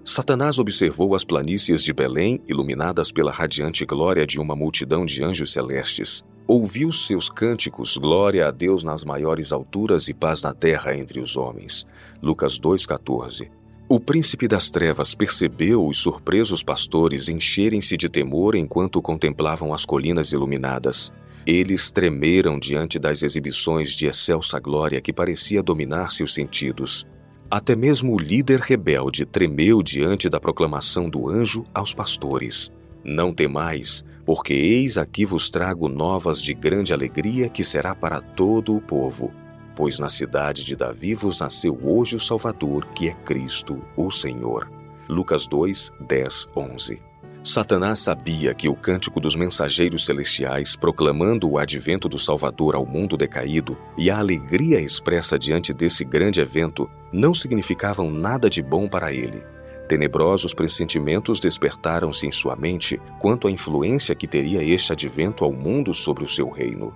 Satanás 0.05 0.59
observou 0.59 1.13
as 1.13 1.23
planícies 1.25 1.83
de 1.83 1.93
Belém 1.93 2.41
iluminadas 2.47 3.11
pela 3.11 3.31
radiante 3.31 3.85
glória 3.85 4.25
de 4.25 4.39
uma 4.39 4.55
multidão 4.55 5.05
de 5.05 5.23
anjos 5.23 5.51
celestes. 5.51 6.23
Ouviu 6.51 6.91
seus 6.91 7.29
cânticos, 7.29 7.95
glória 7.95 8.47
a 8.47 8.49
Deus 8.49 8.83
nas 8.83 9.03
maiores 9.03 9.51
alturas 9.51 10.07
e 10.07 10.15
paz 10.15 10.41
na 10.41 10.51
terra 10.51 10.97
entre 10.97 11.19
os 11.19 11.37
homens. 11.37 11.85
Lucas 12.23 12.59
2,14. 12.59 13.51
O 13.87 13.99
príncipe 13.99 14.47
das 14.47 14.71
trevas 14.71 15.13
percebeu 15.13 15.85
os 15.85 15.99
surpresos 15.99 16.63
pastores 16.63 17.29
encherem-se 17.29 17.95
de 17.95 18.09
temor 18.09 18.55
enquanto 18.55 18.99
contemplavam 18.99 19.75
as 19.75 19.85
colinas 19.85 20.31
iluminadas. 20.31 21.13
Eles 21.45 21.91
tremeram 21.91 22.57
diante 22.57 22.97
das 22.97 23.21
exibições 23.21 23.91
de 23.91 24.07
excelsa 24.07 24.59
glória 24.59 24.99
que 24.99 25.13
parecia 25.13 25.61
dominar 25.61 26.11
seus 26.11 26.33
sentidos. 26.33 27.05
Até 27.47 27.75
mesmo 27.75 28.15
o 28.15 28.19
líder 28.19 28.59
rebelde 28.59 29.23
tremeu 29.23 29.83
diante 29.83 30.27
da 30.27 30.39
proclamação 30.39 31.11
do 31.11 31.29
anjo 31.29 31.63
aos 31.71 31.93
pastores: 31.93 32.71
Não 33.03 33.31
temais, 33.31 34.03
porque 34.29 34.53
eis 34.53 34.95
aqui 34.95 35.25
vos 35.25 35.49
trago 35.49 35.89
novas 35.89 36.39
de 36.39 36.53
grande 36.53 36.93
alegria 36.93 37.49
que 37.49 37.63
será 37.63 37.95
para 37.95 38.21
todo 38.21 38.75
o 38.75 38.79
povo. 38.79 39.33
Pois 39.75 39.97
na 39.97 40.07
cidade 40.07 40.63
de 40.63 40.75
Davi 40.75 41.15
vos 41.15 41.39
nasceu 41.39 41.75
hoje 41.83 42.15
o 42.15 42.19
Salvador, 42.19 42.85
que 42.93 43.09
é 43.09 43.13
Cristo, 43.25 43.83
o 43.97 44.11
Senhor. 44.11 44.71
Lucas 45.09 45.47
2, 45.47 45.91
10, 46.07 46.47
11. 46.55 47.01
Satanás 47.43 47.97
sabia 48.01 48.53
que 48.53 48.69
o 48.69 48.75
cântico 48.75 49.19
dos 49.19 49.35
mensageiros 49.35 50.05
celestiais, 50.05 50.75
proclamando 50.75 51.49
o 51.49 51.57
advento 51.57 52.07
do 52.07 52.19
Salvador 52.19 52.75
ao 52.75 52.85
mundo 52.85 53.17
decaído 53.17 53.75
e 53.97 54.11
a 54.11 54.19
alegria 54.19 54.79
expressa 54.79 55.39
diante 55.39 55.73
desse 55.73 56.05
grande 56.05 56.39
evento, 56.39 56.87
não 57.11 57.33
significavam 57.33 58.11
nada 58.11 58.47
de 58.47 58.61
bom 58.61 58.87
para 58.87 59.11
ele. 59.11 59.41
Tenebrosos 59.89 60.53
pressentimentos 60.53 61.39
despertaram-se 61.39 62.27
em 62.27 62.31
sua 62.31 62.55
mente 62.55 63.01
quanto 63.17 63.47
à 63.47 63.51
influência 63.51 64.13
que 64.13 64.27
teria 64.27 64.63
este 64.63 64.93
advento 64.93 65.43
ao 65.43 65.51
mundo 65.51 65.95
sobre 65.95 66.23
o 66.23 66.27
seu 66.27 66.47
reino. 66.47 66.93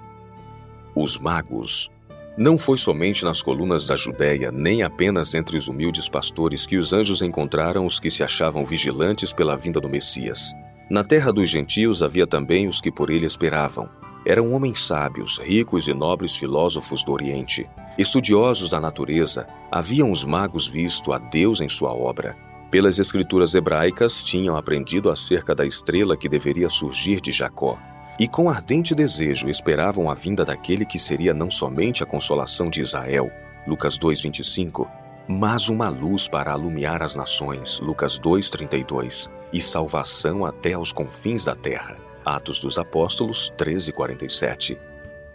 Os 0.96 1.18
magos 1.18 1.90
não 2.38 2.56
foi 2.56 2.78
somente 2.78 3.26
nas 3.26 3.42
colunas 3.42 3.88
da 3.88 3.96
Judéia, 3.96 4.52
nem 4.52 4.84
apenas 4.84 5.34
entre 5.34 5.58
os 5.58 5.68
humildes 5.68 6.08
pastores 6.08 6.68
que 6.68 6.78
os 6.78 6.94
anjos 6.94 7.24
encontraram 7.24 7.84
os 7.84 8.00
que 8.00 8.12
se 8.12 8.24
achavam 8.24 8.64
vigilantes 8.64 9.34
pela 9.34 9.58
vinda 9.58 9.82
do 9.82 9.90
Messias. 9.90 10.54
Na 10.88 11.04
terra 11.04 11.34
dos 11.34 11.50
gentios 11.50 12.04
havia 12.04 12.28
também 12.28 12.68
os 12.68 12.80
que 12.80 12.92
por 12.92 13.10
ele 13.10 13.26
esperavam. 13.26 13.90
Eram 14.24 14.54
homens 14.54 14.84
sábios, 14.84 15.40
ricos 15.40 15.88
e 15.88 15.96
nobres 15.96 16.36
filósofos 16.36 17.04
do 17.04 17.12
Oriente. 17.12 17.68
Estudiosos 17.98 18.70
da 18.70 18.80
natureza, 18.80 19.48
haviam 19.72 20.12
os 20.12 20.24
magos 20.24 20.68
visto 20.68 21.12
a 21.12 21.18
Deus 21.18 21.60
em 21.60 21.68
sua 21.68 21.92
obra. 21.92 22.53
Pelas 22.74 22.98
escrituras 22.98 23.54
hebraicas, 23.54 24.24
tinham 24.24 24.58
aprendido 24.58 25.12
acerca 25.12 25.54
da 25.54 25.64
estrela 25.64 26.18
que 26.18 26.28
deveria 26.28 26.68
surgir 26.70 27.22
de 27.22 27.32
Jacó 27.32 27.78
e 28.20 28.28
com 28.28 28.50
ardente 28.50 28.96
desejo 28.96 29.48
esperavam 29.48 30.10
a 30.10 30.16
vinda 30.16 30.44
daquele 30.44 30.84
que 30.84 30.98
seria 30.98 31.36
não 31.36 31.52
somente 31.52 32.02
a 32.02 32.06
consolação 32.08 32.72
de 32.72 32.82
Israel, 32.82 33.30
Lucas 33.68 33.96
2:25, 34.00 34.90
mas 35.28 35.70
uma 35.70 35.88
luz 35.88 36.28
para 36.28 36.52
alumiar 36.52 37.04
as 37.04 37.16
nações, 37.16 37.80
Lucas 37.80 38.18
2:32, 38.18 39.30
e 39.54 39.62
salvação 39.62 40.44
até 40.44 40.74
aos 40.74 40.92
confins 40.92 41.46
da 41.46 41.54
terra, 41.54 41.96
Atos 42.26 42.58
dos 42.58 42.80
Apóstolos 42.80 43.54
13:47. 43.56 44.80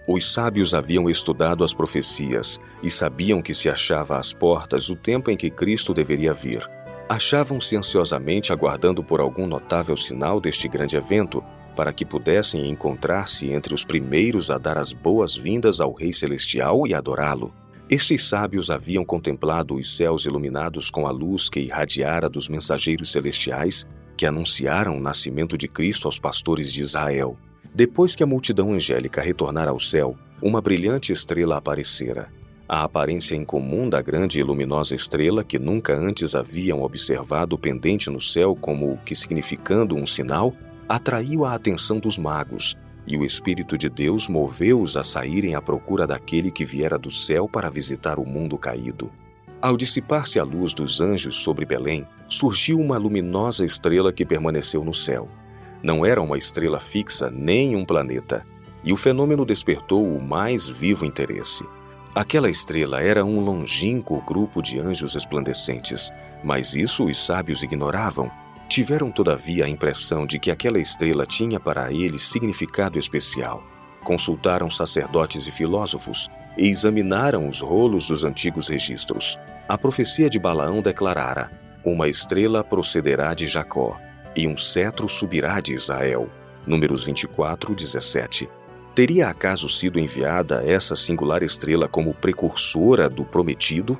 Os 0.08 0.32
sábios 0.32 0.74
haviam 0.74 1.08
estudado 1.08 1.62
as 1.62 1.72
profecias 1.72 2.58
e 2.82 2.90
sabiam 2.90 3.40
que 3.40 3.54
se 3.54 3.70
achava 3.70 4.18
às 4.18 4.32
portas 4.32 4.88
o 4.88 4.96
tempo 4.96 5.30
em 5.30 5.36
que 5.36 5.50
Cristo 5.50 5.94
deveria 5.94 6.34
vir. 6.34 6.68
Achavam-se 7.08 7.74
ansiosamente 7.74 8.52
aguardando 8.52 9.02
por 9.02 9.18
algum 9.18 9.46
notável 9.46 9.96
sinal 9.96 10.40
deste 10.40 10.68
grande 10.68 10.94
evento 10.94 11.42
para 11.74 11.92
que 11.92 12.04
pudessem 12.04 12.68
encontrar-se 12.68 13.50
entre 13.50 13.72
os 13.72 13.82
primeiros 13.82 14.50
a 14.50 14.58
dar 14.58 14.76
as 14.76 14.92
boas-vindas 14.92 15.80
ao 15.80 15.94
Rei 15.94 16.12
Celestial 16.12 16.86
e 16.86 16.92
adorá-lo. 16.92 17.54
Estes 17.88 18.28
sábios 18.28 18.70
haviam 18.70 19.04
contemplado 19.04 19.74
os 19.74 19.96
céus 19.96 20.26
iluminados 20.26 20.90
com 20.90 21.06
a 21.06 21.10
luz 21.10 21.48
que 21.48 21.60
irradiara 21.60 22.28
dos 22.28 22.48
mensageiros 22.48 23.10
celestiais 23.10 23.86
que 24.14 24.26
anunciaram 24.26 24.96
o 24.96 25.00
nascimento 25.00 25.56
de 25.56 25.66
Cristo 25.66 26.08
aos 26.08 26.18
pastores 26.18 26.70
de 26.70 26.82
Israel. 26.82 27.38
Depois 27.74 28.14
que 28.14 28.22
a 28.22 28.26
multidão 28.26 28.72
angélica 28.72 29.22
retornara 29.22 29.70
ao 29.70 29.78
céu, 29.78 30.14
uma 30.42 30.60
brilhante 30.60 31.12
estrela 31.12 31.56
aparecera. 31.56 32.28
A 32.68 32.84
aparência 32.84 33.34
incomum 33.34 33.88
da 33.88 34.02
grande 34.02 34.38
e 34.38 34.42
luminosa 34.42 34.94
estrela, 34.94 35.42
que 35.42 35.58
nunca 35.58 35.96
antes 35.96 36.34
haviam 36.34 36.82
observado 36.82 37.56
pendente 37.56 38.10
no 38.10 38.20
céu 38.20 38.54
como 38.54 38.98
que 39.06 39.16
significando 39.16 39.96
um 39.96 40.04
sinal, 40.04 40.52
atraiu 40.86 41.46
a 41.46 41.54
atenção 41.54 41.98
dos 41.98 42.18
magos, 42.18 42.76
e 43.06 43.16
o 43.16 43.24
Espírito 43.24 43.78
de 43.78 43.88
Deus 43.88 44.28
moveu-os 44.28 44.98
a 44.98 45.02
saírem 45.02 45.54
à 45.54 45.62
procura 45.62 46.06
daquele 46.06 46.50
que 46.50 46.62
viera 46.62 46.98
do 46.98 47.10
céu 47.10 47.48
para 47.48 47.70
visitar 47.70 48.18
o 48.18 48.26
mundo 48.26 48.58
caído. 48.58 49.10
Ao 49.62 49.74
dissipar-se 49.74 50.38
a 50.38 50.44
luz 50.44 50.74
dos 50.74 51.00
anjos 51.00 51.36
sobre 51.36 51.64
Belém, 51.64 52.06
surgiu 52.28 52.78
uma 52.78 52.98
luminosa 52.98 53.64
estrela 53.64 54.12
que 54.12 54.26
permaneceu 54.26 54.84
no 54.84 54.92
céu. 54.92 55.26
Não 55.82 56.04
era 56.04 56.20
uma 56.20 56.36
estrela 56.36 56.78
fixa 56.78 57.30
nem 57.30 57.74
um 57.74 57.84
planeta, 57.86 58.44
e 58.84 58.92
o 58.92 58.96
fenômeno 58.96 59.46
despertou 59.46 60.06
o 60.06 60.22
mais 60.22 60.68
vivo 60.68 61.06
interesse. 61.06 61.64
Aquela 62.18 62.50
estrela 62.50 63.00
era 63.00 63.24
um 63.24 63.38
longínquo 63.38 64.20
grupo 64.22 64.60
de 64.60 64.80
anjos 64.80 65.14
resplandecentes, 65.14 66.10
mas 66.42 66.74
isso 66.74 67.04
os 67.04 67.16
sábios 67.16 67.62
ignoravam 67.62 68.28
Tiveram, 68.68 69.12
todavia, 69.12 69.66
a 69.66 69.68
impressão 69.68 70.26
de 70.26 70.36
que 70.36 70.50
aquela 70.50 70.80
estrela 70.80 71.24
tinha 71.24 71.60
para 71.60 71.92
eles 71.92 72.22
significado 72.22 72.98
especial. 72.98 73.62
Consultaram 74.02 74.68
sacerdotes 74.68 75.46
e 75.46 75.52
filósofos 75.52 76.28
e 76.56 76.68
examinaram 76.68 77.46
os 77.46 77.60
rolos 77.60 78.08
dos 78.08 78.24
antigos 78.24 78.66
registros. 78.66 79.38
A 79.68 79.78
profecia 79.78 80.28
de 80.28 80.40
Balaão 80.40 80.82
declarara: 80.82 81.52
Uma 81.84 82.08
estrela 82.08 82.64
procederá 82.64 83.32
de 83.32 83.46
Jacó, 83.46 83.96
e 84.34 84.44
um 84.48 84.56
cetro 84.56 85.08
subirá 85.08 85.60
de 85.60 85.72
Israel. 85.72 86.28
Números 86.66 87.04
24, 87.04 87.76
17. 87.76 88.48
Teria 88.98 89.28
acaso 89.28 89.68
sido 89.68 90.00
enviada 90.00 90.64
essa 90.66 90.96
singular 90.96 91.44
estrela 91.44 91.86
como 91.86 92.12
precursora 92.12 93.08
do 93.08 93.24
prometido? 93.24 93.96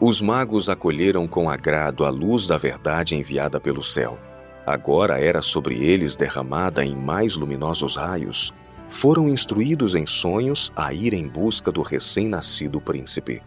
Os 0.00 0.20
magos 0.20 0.68
acolheram 0.68 1.28
com 1.28 1.48
agrado 1.48 2.04
a 2.04 2.10
luz 2.10 2.48
da 2.48 2.58
verdade 2.58 3.14
enviada 3.14 3.60
pelo 3.60 3.84
céu. 3.84 4.18
Agora 4.66 5.20
era 5.20 5.40
sobre 5.40 5.84
eles 5.84 6.16
derramada 6.16 6.84
em 6.84 6.92
mais 6.92 7.36
luminosos 7.36 7.94
raios. 7.94 8.52
Foram 8.88 9.28
instruídos 9.28 9.94
em 9.94 10.06
sonhos 10.06 10.72
a 10.74 10.92
ir 10.92 11.14
em 11.14 11.28
busca 11.28 11.70
do 11.70 11.80
recém-nascido 11.80 12.80
príncipe. 12.80 13.40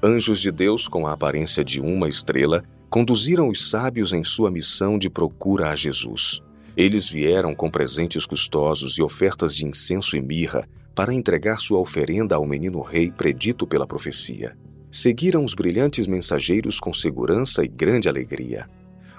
Anjos 0.00 0.40
de 0.40 0.52
Deus, 0.52 0.86
com 0.86 1.04
a 1.08 1.14
aparência 1.14 1.64
de 1.64 1.80
uma 1.80 2.08
estrela, 2.08 2.62
conduziram 2.88 3.48
os 3.48 3.68
sábios 3.68 4.12
em 4.12 4.22
sua 4.22 4.52
missão 4.52 4.98
de 4.98 5.10
procura 5.10 5.70
a 5.70 5.74
Jesus. 5.74 6.40
Eles 6.78 7.10
vieram 7.10 7.54
com 7.54 7.70
presentes 7.70 8.24
custosos 8.24 8.96
e 8.96 9.02
ofertas 9.02 9.54
de 9.54 9.66
incenso 9.66 10.16
e 10.16 10.22
mirra 10.22 10.66
para 10.94 11.12
entregar 11.12 11.58
sua 11.58 11.78
oferenda 11.78 12.36
ao 12.36 12.46
menino 12.46 12.80
rei 12.80 13.10
predito 13.10 13.66
pela 13.66 13.86
profecia 13.86 14.56
seguiram 14.90 15.44
os 15.44 15.54
brilhantes 15.54 16.06
mensageiros 16.06 16.80
com 16.80 16.92
segurança 16.92 17.64
e 17.64 17.68
grande 17.68 18.08
alegria. 18.08 18.68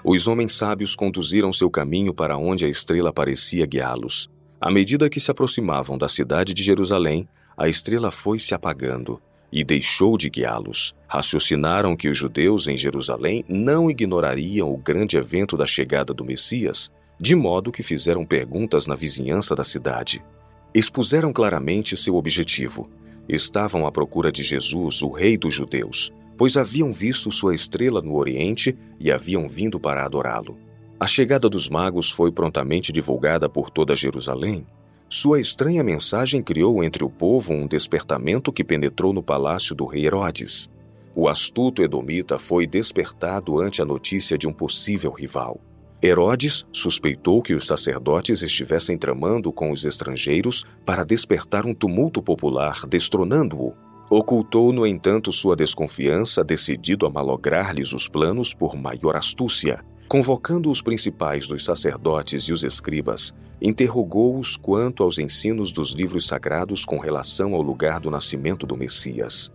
Os 0.04 0.26
homens 0.26 0.52
sábios 0.52 0.96
conduziram 0.96 1.52
seu 1.52 1.70
caminho 1.70 2.14
para 2.14 2.36
onde 2.36 2.64
a 2.64 2.68
estrela 2.68 3.12
parecia 3.12 3.66
guiá-los. 3.66 4.28
À 4.60 4.70
medida 4.70 5.08
que 5.08 5.20
se 5.20 5.30
aproximavam 5.30 5.96
da 5.96 6.08
cidade 6.08 6.52
de 6.54 6.62
Jerusalém, 6.62 7.28
a 7.56 7.68
estrela 7.68 8.10
foi 8.10 8.38
se 8.38 8.54
apagando 8.54 9.20
e 9.52 9.64
deixou 9.64 10.16
de 10.16 10.30
guiá-los. 10.30 10.94
Raciocinaram 11.06 11.96
que 11.96 12.08
os 12.08 12.16
judeus 12.16 12.66
em 12.66 12.76
Jerusalém 12.76 13.44
não 13.48 13.90
ignorariam 13.90 14.72
o 14.72 14.76
grande 14.76 15.16
evento 15.16 15.56
da 15.56 15.66
chegada 15.66 16.14
do 16.14 16.24
Messias, 16.24 16.90
de 17.20 17.36
modo 17.36 17.70
que 17.70 17.82
fizeram 17.82 18.24
perguntas 18.24 18.86
na 18.86 18.94
vizinhança 18.94 19.54
da 19.54 19.64
cidade. 19.64 20.24
Expuseram 20.72 21.32
claramente 21.32 21.96
seu 21.96 22.16
objetivo 22.16 22.88
estavam 23.34 23.86
à 23.86 23.92
procura 23.92 24.32
de 24.32 24.42
Jesus, 24.42 25.02
o 25.02 25.10
Rei 25.10 25.36
dos 25.36 25.54
Judeus, 25.54 26.12
pois 26.36 26.56
haviam 26.56 26.92
visto 26.92 27.30
sua 27.30 27.54
estrela 27.54 28.02
no 28.02 28.16
Oriente 28.16 28.76
e 28.98 29.12
haviam 29.12 29.48
vindo 29.48 29.78
para 29.78 30.04
adorá-lo. 30.04 30.58
A 30.98 31.06
chegada 31.06 31.48
dos 31.48 31.68
magos 31.68 32.10
foi 32.10 32.32
prontamente 32.32 32.92
divulgada 32.92 33.48
por 33.48 33.70
toda 33.70 33.96
Jerusalém. 33.96 34.66
Sua 35.08 35.40
estranha 35.40 35.82
mensagem 35.82 36.42
criou 36.42 36.82
entre 36.84 37.04
o 37.04 37.10
povo 37.10 37.52
um 37.52 37.66
despertamento 37.66 38.52
que 38.52 38.64
penetrou 38.64 39.12
no 39.12 39.22
palácio 39.22 39.74
do 39.74 39.86
rei 39.86 40.06
Herodes. 40.06 40.70
O 41.14 41.28
astuto 41.28 41.82
edomita 41.82 42.38
foi 42.38 42.66
despertado 42.66 43.58
ante 43.58 43.82
a 43.82 43.84
notícia 43.84 44.38
de 44.38 44.46
um 44.46 44.52
possível 44.52 45.10
rival. 45.10 45.60
Herodes 46.02 46.66
suspeitou 46.72 47.42
que 47.42 47.52
os 47.52 47.66
sacerdotes 47.66 48.40
estivessem 48.40 48.96
tramando 48.96 49.52
com 49.52 49.70
os 49.70 49.84
estrangeiros 49.84 50.64
para 50.84 51.04
despertar 51.04 51.66
um 51.66 51.74
tumulto 51.74 52.22
popular, 52.22 52.86
destronando-o. 52.88 53.74
Ocultou, 54.08 54.72
no 54.72 54.86
entanto, 54.86 55.30
sua 55.30 55.54
desconfiança, 55.54 56.42
decidido 56.42 57.06
a 57.06 57.10
malograr-lhes 57.10 57.92
os 57.92 58.08
planos 58.08 58.54
por 58.54 58.74
maior 58.74 59.14
astúcia. 59.14 59.84
Convocando 60.08 60.70
os 60.70 60.80
principais 60.80 61.46
dos 61.46 61.64
sacerdotes 61.64 62.44
e 62.44 62.52
os 62.52 62.64
escribas, 62.64 63.34
interrogou-os 63.60 64.56
quanto 64.56 65.02
aos 65.02 65.18
ensinos 65.18 65.70
dos 65.70 65.92
livros 65.92 66.26
sagrados 66.26 66.84
com 66.84 66.98
relação 66.98 67.54
ao 67.54 67.60
lugar 67.60 68.00
do 68.00 68.10
nascimento 68.10 68.66
do 68.66 68.76
Messias. 68.76 69.52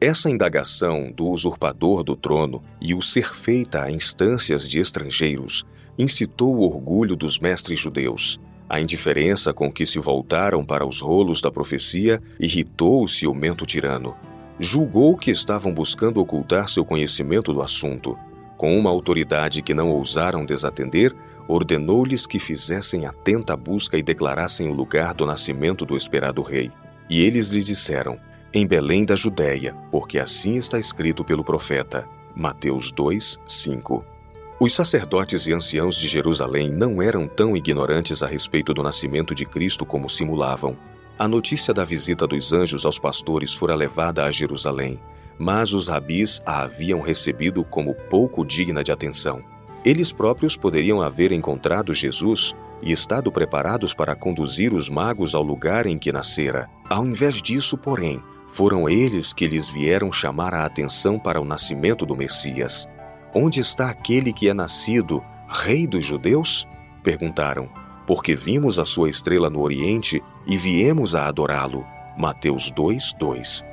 Essa 0.00 0.30
indagação 0.30 1.12
do 1.12 1.26
usurpador 1.28 2.02
do 2.02 2.16
trono 2.16 2.62
e 2.80 2.94
o 2.94 3.02
ser 3.02 3.34
feita 3.34 3.82
a 3.82 3.90
instâncias 3.90 4.66
de 4.66 4.78
estrangeiros 4.78 5.66
incitou 6.00 6.56
o 6.56 6.62
orgulho 6.62 7.14
dos 7.14 7.38
mestres 7.38 7.78
judeus. 7.78 8.40
A 8.68 8.80
indiferença 8.80 9.52
com 9.52 9.70
que 9.70 9.84
se 9.84 9.98
voltaram 9.98 10.64
para 10.64 10.86
os 10.86 11.00
rolos 11.00 11.40
da 11.40 11.50
profecia 11.50 12.22
irritou 12.38 13.02
o 13.02 13.08
ciumento 13.08 13.66
tirano. 13.66 14.14
Julgou 14.58 15.16
que 15.16 15.30
estavam 15.30 15.72
buscando 15.74 16.20
ocultar 16.20 16.68
seu 16.68 16.84
conhecimento 16.84 17.52
do 17.52 17.60
assunto. 17.60 18.16
Com 18.56 18.78
uma 18.78 18.90
autoridade 18.90 19.60
que 19.60 19.74
não 19.74 19.90
ousaram 19.90 20.44
desatender, 20.44 21.14
ordenou-lhes 21.48 22.26
que 22.26 22.38
fizessem 22.38 23.06
atenta 23.06 23.56
busca 23.56 23.98
e 23.98 24.02
declarassem 24.02 24.68
o 24.68 24.74
lugar 24.74 25.12
do 25.12 25.26
nascimento 25.26 25.84
do 25.84 25.96
esperado 25.96 26.40
rei. 26.40 26.70
E 27.08 27.22
eles 27.22 27.50
lhe 27.50 27.62
disseram: 27.62 28.18
em 28.54 28.66
Belém 28.66 29.04
da 29.04 29.16
Judéia, 29.16 29.74
porque 29.90 30.18
assim 30.18 30.56
está 30.56 30.78
escrito 30.78 31.24
pelo 31.24 31.44
profeta. 31.44 32.06
Mateus 32.34 32.92
2, 32.92 33.38
5. 33.46 34.19
Os 34.62 34.74
sacerdotes 34.74 35.46
e 35.46 35.54
anciãos 35.54 35.96
de 35.96 36.06
Jerusalém 36.06 36.70
não 36.70 37.00
eram 37.00 37.26
tão 37.26 37.56
ignorantes 37.56 38.22
a 38.22 38.26
respeito 38.26 38.74
do 38.74 38.82
nascimento 38.82 39.34
de 39.34 39.46
Cristo 39.46 39.86
como 39.86 40.06
simulavam. 40.06 40.76
A 41.18 41.26
notícia 41.26 41.72
da 41.72 41.82
visita 41.82 42.26
dos 42.26 42.52
anjos 42.52 42.84
aos 42.84 42.98
pastores 42.98 43.54
fora 43.54 43.74
levada 43.74 44.22
a 44.22 44.30
Jerusalém, 44.30 45.00
mas 45.38 45.72
os 45.72 45.88
rabis 45.88 46.42
a 46.44 46.60
haviam 46.60 47.00
recebido 47.00 47.64
como 47.64 47.94
pouco 47.94 48.44
digna 48.44 48.84
de 48.84 48.92
atenção. 48.92 49.42
Eles 49.82 50.12
próprios 50.12 50.58
poderiam 50.58 51.00
haver 51.00 51.32
encontrado 51.32 51.94
Jesus 51.94 52.54
e 52.82 52.92
estado 52.92 53.32
preparados 53.32 53.94
para 53.94 54.14
conduzir 54.14 54.74
os 54.74 54.90
magos 54.90 55.34
ao 55.34 55.42
lugar 55.42 55.86
em 55.86 55.96
que 55.96 56.12
nascera. 56.12 56.68
Ao 56.86 57.06
invés 57.06 57.40
disso, 57.40 57.78
porém, 57.78 58.22
foram 58.46 58.86
eles 58.90 59.32
que 59.32 59.46
lhes 59.46 59.70
vieram 59.70 60.12
chamar 60.12 60.52
a 60.52 60.66
atenção 60.66 61.18
para 61.18 61.40
o 61.40 61.46
nascimento 61.46 62.04
do 62.04 62.14
Messias. 62.14 62.86
Onde 63.34 63.60
está 63.60 63.90
aquele 63.90 64.32
que 64.32 64.48
é 64.48 64.54
nascido, 64.54 65.22
Rei 65.48 65.86
dos 65.86 66.04
Judeus? 66.04 66.66
Perguntaram, 67.02 67.68
porque 68.06 68.34
vimos 68.34 68.78
a 68.78 68.84
sua 68.84 69.08
estrela 69.08 69.48
no 69.48 69.60
Oriente 69.60 70.22
e 70.46 70.56
viemos 70.56 71.14
a 71.14 71.26
adorá-lo. 71.26 71.86
Mateus 72.18 72.70
2, 72.70 73.14
2. 73.18 73.64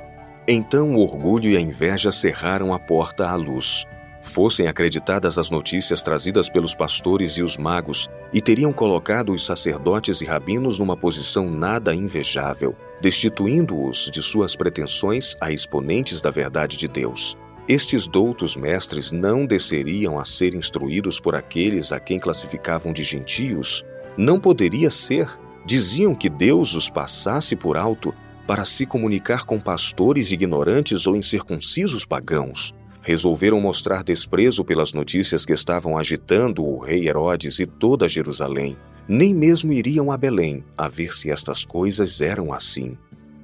Então 0.46 0.94
o 0.94 1.00
orgulho 1.00 1.50
e 1.50 1.56
a 1.56 1.60
inveja 1.60 2.10
cerraram 2.12 2.72
a 2.72 2.78
porta 2.78 3.28
à 3.28 3.34
luz 3.34 3.84
fossem 4.28 4.68
acreditadas 4.68 5.38
as 5.38 5.50
notícias 5.50 6.02
trazidas 6.02 6.48
pelos 6.48 6.74
pastores 6.74 7.32
e 7.32 7.42
os 7.42 7.56
magos, 7.56 8.08
e 8.32 8.40
teriam 8.40 8.72
colocado 8.72 9.32
os 9.32 9.44
sacerdotes 9.44 10.20
e 10.20 10.24
rabinos 10.24 10.78
numa 10.78 10.96
posição 10.96 11.50
nada 11.50 11.94
invejável, 11.94 12.76
destituindo-os 13.00 14.10
de 14.10 14.22
suas 14.22 14.54
pretensões 14.54 15.36
a 15.40 15.50
exponentes 15.50 16.20
da 16.20 16.30
verdade 16.30 16.76
de 16.76 16.86
Deus. 16.86 17.36
Estes 17.68 18.06
doutos 18.06 18.56
mestres 18.56 19.12
não 19.12 19.44
desceriam 19.44 20.18
a 20.18 20.24
ser 20.24 20.54
instruídos 20.54 21.20
por 21.20 21.34
aqueles 21.34 21.92
a 21.92 22.00
quem 22.00 22.18
classificavam 22.18 22.92
de 22.92 23.02
gentios. 23.02 23.84
Não 24.16 24.40
poderia 24.40 24.90
ser. 24.90 25.28
Diziam 25.66 26.14
que 26.14 26.30
Deus 26.30 26.74
os 26.74 26.88
passasse 26.88 27.54
por 27.54 27.76
alto 27.76 28.14
para 28.46 28.64
se 28.64 28.86
comunicar 28.86 29.44
com 29.44 29.60
pastores 29.60 30.32
ignorantes 30.32 31.06
ou 31.06 31.14
incircuncisos 31.14 32.06
pagãos 32.06 32.74
resolveram 33.08 33.58
mostrar 33.58 34.04
desprezo 34.04 34.62
pelas 34.62 34.92
notícias 34.92 35.46
que 35.46 35.54
estavam 35.54 35.96
agitando 35.96 36.62
o 36.62 36.78
rei 36.78 37.08
Herodes 37.08 37.58
e 37.58 37.64
toda 37.64 38.06
Jerusalém. 38.06 38.76
Nem 39.08 39.32
mesmo 39.32 39.72
iriam 39.72 40.12
a 40.12 40.16
Belém 40.18 40.62
a 40.76 40.88
ver 40.88 41.14
se 41.14 41.30
estas 41.30 41.64
coisas 41.64 42.20
eram 42.20 42.52
assim. 42.52 42.98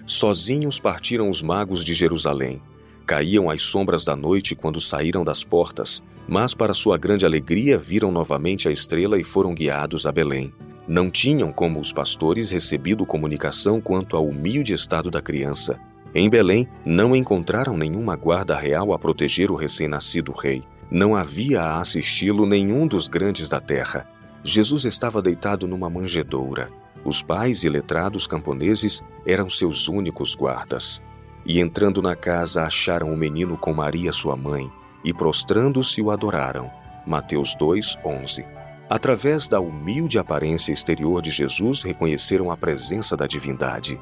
Sozinhos 0.04 0.78
partiram 0.78 1.30
os 1.30 1.40
magos 1.40 1.82
de 1.82 1.94
Jerusalém. 1.94 2.60
Caíam 3.06 3.50
as 3.50 3.62
sombras 3.62 4.04
da 4.04 4.16
noite 4.16 4.54
quando 4.54 4.80
saíram 4.80 5.24
das 5.24 5.44
portas, 5.44 6.02
mas, 6.26 6.54
para 6.54 6.72
sua 6.72 6.96
grande 6.96 7.26
alegria, 7.26 7.76
viram 7.76 8.10
novamente 8.10 8.68
a 8.68 8.72
estrela 8.72 9.18
e 9.18 9.24
foram 9.24 9.54
guiados 9.54 10.06
a 10.06 10.12
Belém. 10.12 10.52
Não 10.88 11.10
tinham, 11.10 11.52
como 11.52 11.80
os 11.80 11.92
pastores, 11.92 12.50
recebido 12.50 13.06
comunicação 13.06 13.80
quanto 13.80 14.16
ao 14.16 14.26
humilde 14.26 14.72
estado 14.72 15.10
da 15.10 15.20
criança, 15.20 15.78
em 16.14 16.30
Belém, 16.30 16.68
não 16.86 17.16
encontraram 17.16 17.76
nenhuma 17.76 18.14
guarda 18.14 18.56
real 18.56 18.92
a 18.92 18.98
proteger 18.98 19.50
o 19.50 19.56
recém-nascido 19.56 20.30
rei. 20.30 20.62
Não 20.88 21.16
havia 21.16 21.60
a 21.60 21.80
assisti-lo 21.80 22.46
nenhum 22.46 22.86
dos 22.86 23.08
grandes 23.08 23.48
da 23.48 23.60
terra. 23.60 24.06
Jesus 24.44 24.84
estava 24.84 25.20
deitado 25.20 25.66
numa 25.66 25.90
manjedoura. 25.90 26.70
Os 27.04 27.20
pais 27.20 27.64
e 27.64 27.68
letrados 27.68 28.28
camponeses 28.28 29.02
eram 29.26 29.48
seus 29.50 29.88
únicos 29.88 30.36
guardas. 30.36 31.02
E 31.46 31.60
entrando 31.60 32.00
na 32.00 32.16
casa, 32.16 32.62
acharam 32.62 33.12
o 33.12 33.16
menino 33.16 33.56
com 33.56 33.74
Maria, 33.74 34.12
sua 34.12 34.36
mãe, 34.36 34.70
e 35.04 35.12
prostrando-se 35.12 36.00
o 36.00 36.10
adoraram. 36.10 36.70
Mateus 37.06 37.54
2, 37.54 37.98
11. 38.04 38.46
Através 38.88 39.48
da 39.48 39.60
humilde 39.60 40.18
aparência 40.18 40.72
exterior 40.72 41.20
de 41.20 41.30
Jesus, 41.30 41.82
reconheceram 41.82 42.50
a 42.50 42.56
presença 42.56 43.16
da 43.16 43.26
divindade. 43.26 44.00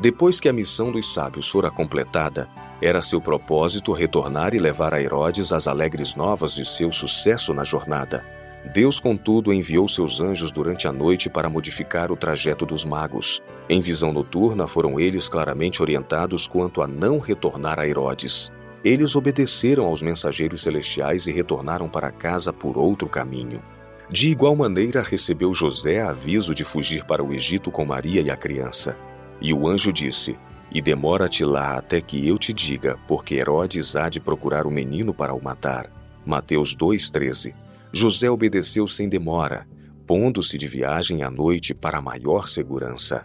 Depois 0.00 0.40
que 0.40 0.48
a 0.48 0.52
missão 0.52 0.90
dos 0.90 1.12
sábios 1.12 1.48
fora 1.48 1.70
completada, 1.70 2.48
era 2.80 3.00
seu 3.00 3.20
propósito 3.20 3.92
retornar 3.92 4.54
e 4.54 4.58
levar 4.58 4.92
a 4.92 5.00
Herodes 5.00 5.52
as 5.52 5.68
alegres 5.68 6.14
novas 6.16 6.54
de 6.54 6.64
seu 6.64 6.90
sucesso 6.90 7.54
na 7.54 7.62
jornada. 7.62 8.41
Deus, 8.64 9.00
contudo, 9.00 9.52
enviou 9.52 9.88
seus 9.88 10.20
anjos 10.20 10.52
durante 10.52 10.86
a 10.86 10.92
noite 10.92 11.28
para 11.28 11.50
modificar 11.50 12.12
o 12.12 12.16
trajeto 12.16 12.64
dos 12.64 12.84
magos. 12.84 13.42
Em 13.68 13.80
visão 13.80 14.12
noturna, 14.12 14.68
foram 14.68 15.00
eles 15.00 15.28
claramente 15.28 15.82
orientados 15.82 16.46
quanto 16.46 16.80
a 16.80 16.86
não 16.86 17.18
retornar 17.18 17.80
a 17.80 17.86
Herodes. 17.86 18.52
Eles 18.84 19.16
obedeceram 19.16 19.86
aos 19.86 20.00
mensageiros 20.00 20.62
celestiais 20.62 21.26
e 21.26 21.32
retornaram 21.32 21.88
para 21.88 22.12
casa 22.12 22.52
por 22.52 22.78
outro 22.78 23.08
caminho. 23.08 23.60
De 24.08 24.28
igual 24.28 24.54
maneira, 24.54 25.02
recebeu 25.02 25.52
José 25.52 26.00
aviso 26.00 26.54
de 26.54 26.62
fugir 26.62 27.04
para 27.04 27.22
o 27.22 27.32
Egito 27.32 27.70
com 27.70 27.84
Maria 27.84 28.20
e 28.20 28.30
a 28.30 28.36
criança. 28.36 28.96
E 29.40 29.52
o 29.52 29.66
anjo 29.66 29.92
disse: 29.92 30.38
E 30.70 30.80
demora-te 30.80 31.44
lá 31.44 31.78
até 31.78 32.00
que 32.00 32.28
eu 32.28 32.38
te 32.38 32.52
diga, 32.52 32.96
porque 33.08 33.34
Herodes 33.34 33.96
há 33.96 34.08
de 34.08 34.20
procurar 34.20 34.66
o 34.66 34.70
menino 34.70 35.12
para 35.12 35.34
o 35.34 35.42
matar. 35.42 35.90
Mateus 36.24 36.76
2,13 36.76 37.54
José 37.92 38.30
obedeceu 38.30 38.88
sem 38.88 39.08
demora, 39.08 39.66
pondo-se 40.06 40.56
de 40.56 40.66
viagem 40.66 41.22
à 41.22 41.30
noite 41.30 41.74
para 41.74 42.00
maior 42.00 42.48
segurança. 42.48 43.24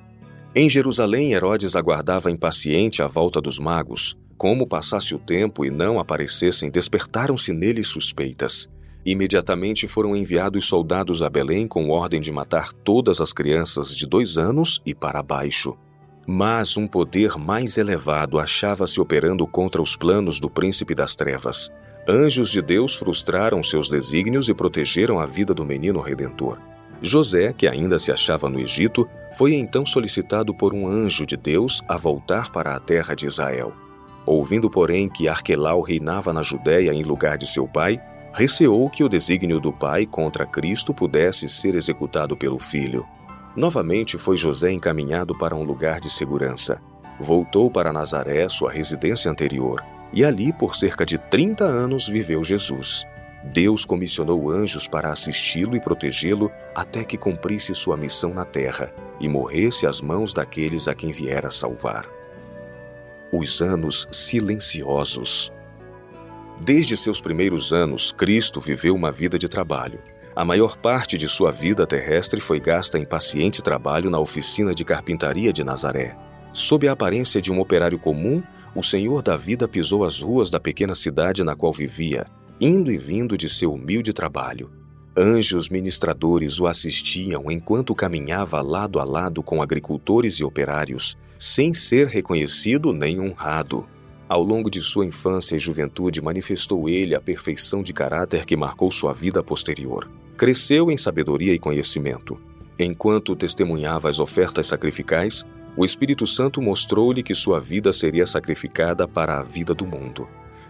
Em 0.53 0.69
Jerusalém, 0.69 1.34
Herodes 1.34 1.75
aguardava 1.75 2.32
impaciente 2.32 3.01
a 3.01 3.08
volta 3.08 3.39
dos 3.39 3.60
magos. 3.60 4.17
Como 4.38 4.67
passasse 4.67 5.15
o 5.15 5.19
tempo 5.19 5.63
e 5.63 5.69
não 5.69 5.99
aparecessem, 5.99 6.69
despertaram-se 6.69 7.53
nele 7.53 7.84
suspeitas. 7.84 8.69
Imediatamente 9.06 9.88
foram 9.88 10.15
enviados 10.15 10.65
soldados 10.65 11.21
a 11.21 11.30
Belém 11.30 11.67
com 11.67 11.89
ordem 11.89 12.19
de 12.19 12.32
matar 12.32 12.73
todas 12.73 13.21
as 13.21 13.32
crianças 13.32 13.95
de 13.95 14.06
dois 14.06 14.38
anos 14.38 14.82
e 14.86 14.93
para 14.93 15.23
baixo. 15.23 15.77
Mas 16.27 16.75
um 16.75 16.86
poder 16.86 17.38
mais 17.38 17.77
elevado 17.77 18.38
achava-se 18.38 18.99
operando 18.99 19.47
contra 19.47 19.82
os 19.82 19.95
planos 19.95 20.41
do 20.41 20.49
príncipe 20.49 20.93
das 20.93 21.15
trevas. 21.15 21.71
Anjos 22.10 22.52
de 22.52 22.62
Deus 22.62 22.96
frustraram 22.96 23.62
seus 23.62 23.89
desígnios 23.89 24.48
e 24.48 24.54
protegeram 24.54 25.20
a 25.20 25.26
vida 25.26 25.54
do 25.54 25.65
menino 25.65 26.00
redentor. 26.00 26.58
José, 27.02 27.52
que 27.52 27.67
ainda 27.67 28.00
se 28.00 28.13
achava 28.13 28.48
no 28.48 28.62
Egito, 28.62 29.06
foi 29.34 29.56
então 29.56 29.86
solicitado 29.86 30.54
por 30.54 30.74
um 30.74 30.88
anjo 30.88 31.26
de 31.26 31.36
Deus 31.36 31.84
a 31.86 31.98
voltar 31.98 32.50
para 32.50 32.74
a 32.74 32.80
terra 32.80 33.13
de 33.13 33.26
Israel. 33.26 33.74
Ouvindo, 34.26 34.70
porém, 34.70 35.10
que 35.10 35.28
Arquelau 35.28 35.82
reinava 35.82 36.32
na 36.32 36.41
Judéia 36.41 36.93
em 36.93 37.04
lugar 37.04 37.38
de 37.38 37.46
seu 37.46 37.67
pai, 37.67 38.02
receou 38.34 38.89
que 38.89 39.04
o 39.04 39.10
desígnio 39.10 39.60
do 39.60 39.74
pai 39.74 40.06
contra 40.06 40.46
Cristo 40.46 40.93
pudesse 40.93 41.50
ser 41.50 41.76
executado 41.76 42.38
pelo 42.38 42.58
filho. 42.58 43.06
Novamente 43.54 44.17
foi 44.17 44.38
José 44.38 44.72
encaminhado 44.72 45.38
para 45.38 45.56
um 45.56 45.63
lugar 45.63 46.00
de 46.00 46.10
segurança. 46.10 46.82
Voltou 47.20 47.70
para 47.70 47.91
Nazaré, 47.91 48.48
sua 48.48 48.72
residência 48.72 49.30
anterior, 49.30 49.84
e 50.13 50.24
ali 50.24 50.54
por 50.54 50.76
cerca 50.76 51.06
de 51.06 51.17
30 51.17 51.63
anos 51.63 52.08
viveu 52.08 52.43
Jesus. 52.43 53.06
Deus 53.43 53.86
comissionou 53.86 54.50
anjos 54.50 54.88
para 54.88 55.12
assisti-lo 55.12 55.76
e 55.76 55.80
protegê-lo 55.80 56.52
até 56.76 57.04
que 57.04 57.17
cumprisse 57.17 57.74
sua 57.74 57.96
missão 57.96 58.34
na 58.34 58.43
terra 58.43 58.91
e 59.20 59.28
morresse 59.28 59.86
às 59.86 60.02
mãos 60.02 60.34
daqueles 60.34 60.88
a 60.88 60.96
quem 60.96 61.12
viera 61.12 61.50
salvar. 61.50 62.06
Os 63.32 63.62
anos 63.62 64.08
silenciosos. 64.12 65.52
Desde 66.60 66.98
seus 66.98 67.22
primeiros 67.22 67.72
anos, 67.72 68.12
Cristo 68.12 68.60
viveu 68.60 68.96
uma 68.96 69.12
vida 69.12 69.38
de 69.38 69.48
trabalho. 69.48 70.00
A 70.36 70.43
maior 70.46 70.78
parte 70.78 71.17
de 71.17 71.28
sua 71.28 71.52
vida 71.52 71.86
terrestre 71.86 72.39
foi 72.39 72.60
gasta 72.60 72.98
em 72.98 73.06
paciente 73.06 73.62
trabalho 73.62 74.10
na 74.10 74.20
oficina 74.20 74.74
de 74.74 74.84
carpintaria 74.84 75.54
de 75.54 75.63
Nazaré. 75.63 76.15
Sob 76.54 76.88
a 76.88 76.93
aparência 76.93 77.41
de 77.41 77.52
um 77.52 77.60
operário 77.60 78.00
comum, 78.00 78.41
o 78.78 78.84
Senhor 78.84 79.24
da 79.24 79.36
vida 79.36 79.68
pisou 79.68 80.06
as 80.06 80.22
ruas 80.22 80.52
da 80.52 80.60
pequena 80.60 80.94
cidade 80.94 81.44
na 81.44 81.56
qual 81.56 81.74
vivia, 81.74 82.28
indo 82.62 82.92
e 82.92 82.98
vindo 82.98 83.36
de 83.36 83.50
seu 83.50 83.74
humilde 83.74 84.13
trabalho. 84.13 84.70
Anjos 85.18 85.68
ministradores 85.68 86.60
o 86.60 86.68
assistiam 86.68 87.50
enquanto 87.50 87.96
caminhava 87.96 88.62
lado 88.62 89.00
a 89.00 89.04
lado 89.04 89.42
com 89.42 89.63
agricultores 89.63 90.36
e 90.36 90.44
operários, 90.44 91.18
sem 91.40 91.74
ser 91.74 92.06
reconhecido 92.06 92.94
nem 92.94 93.20
honrado. 93.20 93.84
Ao 94.30 94.44
longo 94.44 94.70
de 94.70 94.80
sua 94.84 95.08
infância 95.08 95.56
e 95.56 95.60
juventude, 95.60 96.22
manifestou 96.22 96.88
ele 96.88 97.16
a 97.16 97.20
perfeição 97.20 97.82
de 97.82 97.94
caráter 97.94 98.46
que 98.46 98.56
marcou 98.56 98.92
sua 98.92 99.12
vida 99.12 99.42
posterior. 99.42 100.08
Cresceu 100.38 100.92
em 100.92 100.98
sabedoria 100.98 101.52
e 101.52 101.58
conhecimento. 101.58 102.40
Enquanto 102.78 103.36
testemunhava 103.36 104.08
as 104.08 104.20
ofertas 104.20 104.68
sacrificais, 104.68 105.44
o 105.78 105.86
Espírito 105.86 106.28
Santo 106.28 106.62
mostrou-lhe 106.62 107.24
que 107.24 107.36
sua 107.36 107.60
vida 107.60 107.94
seria 107.94 108.26
sacrificada 108.26 109.08
para 109.08 109.40
a 109.40 109.44
vida 109.44 109.74
do 109.74 109.86
mundo 109.86 110.28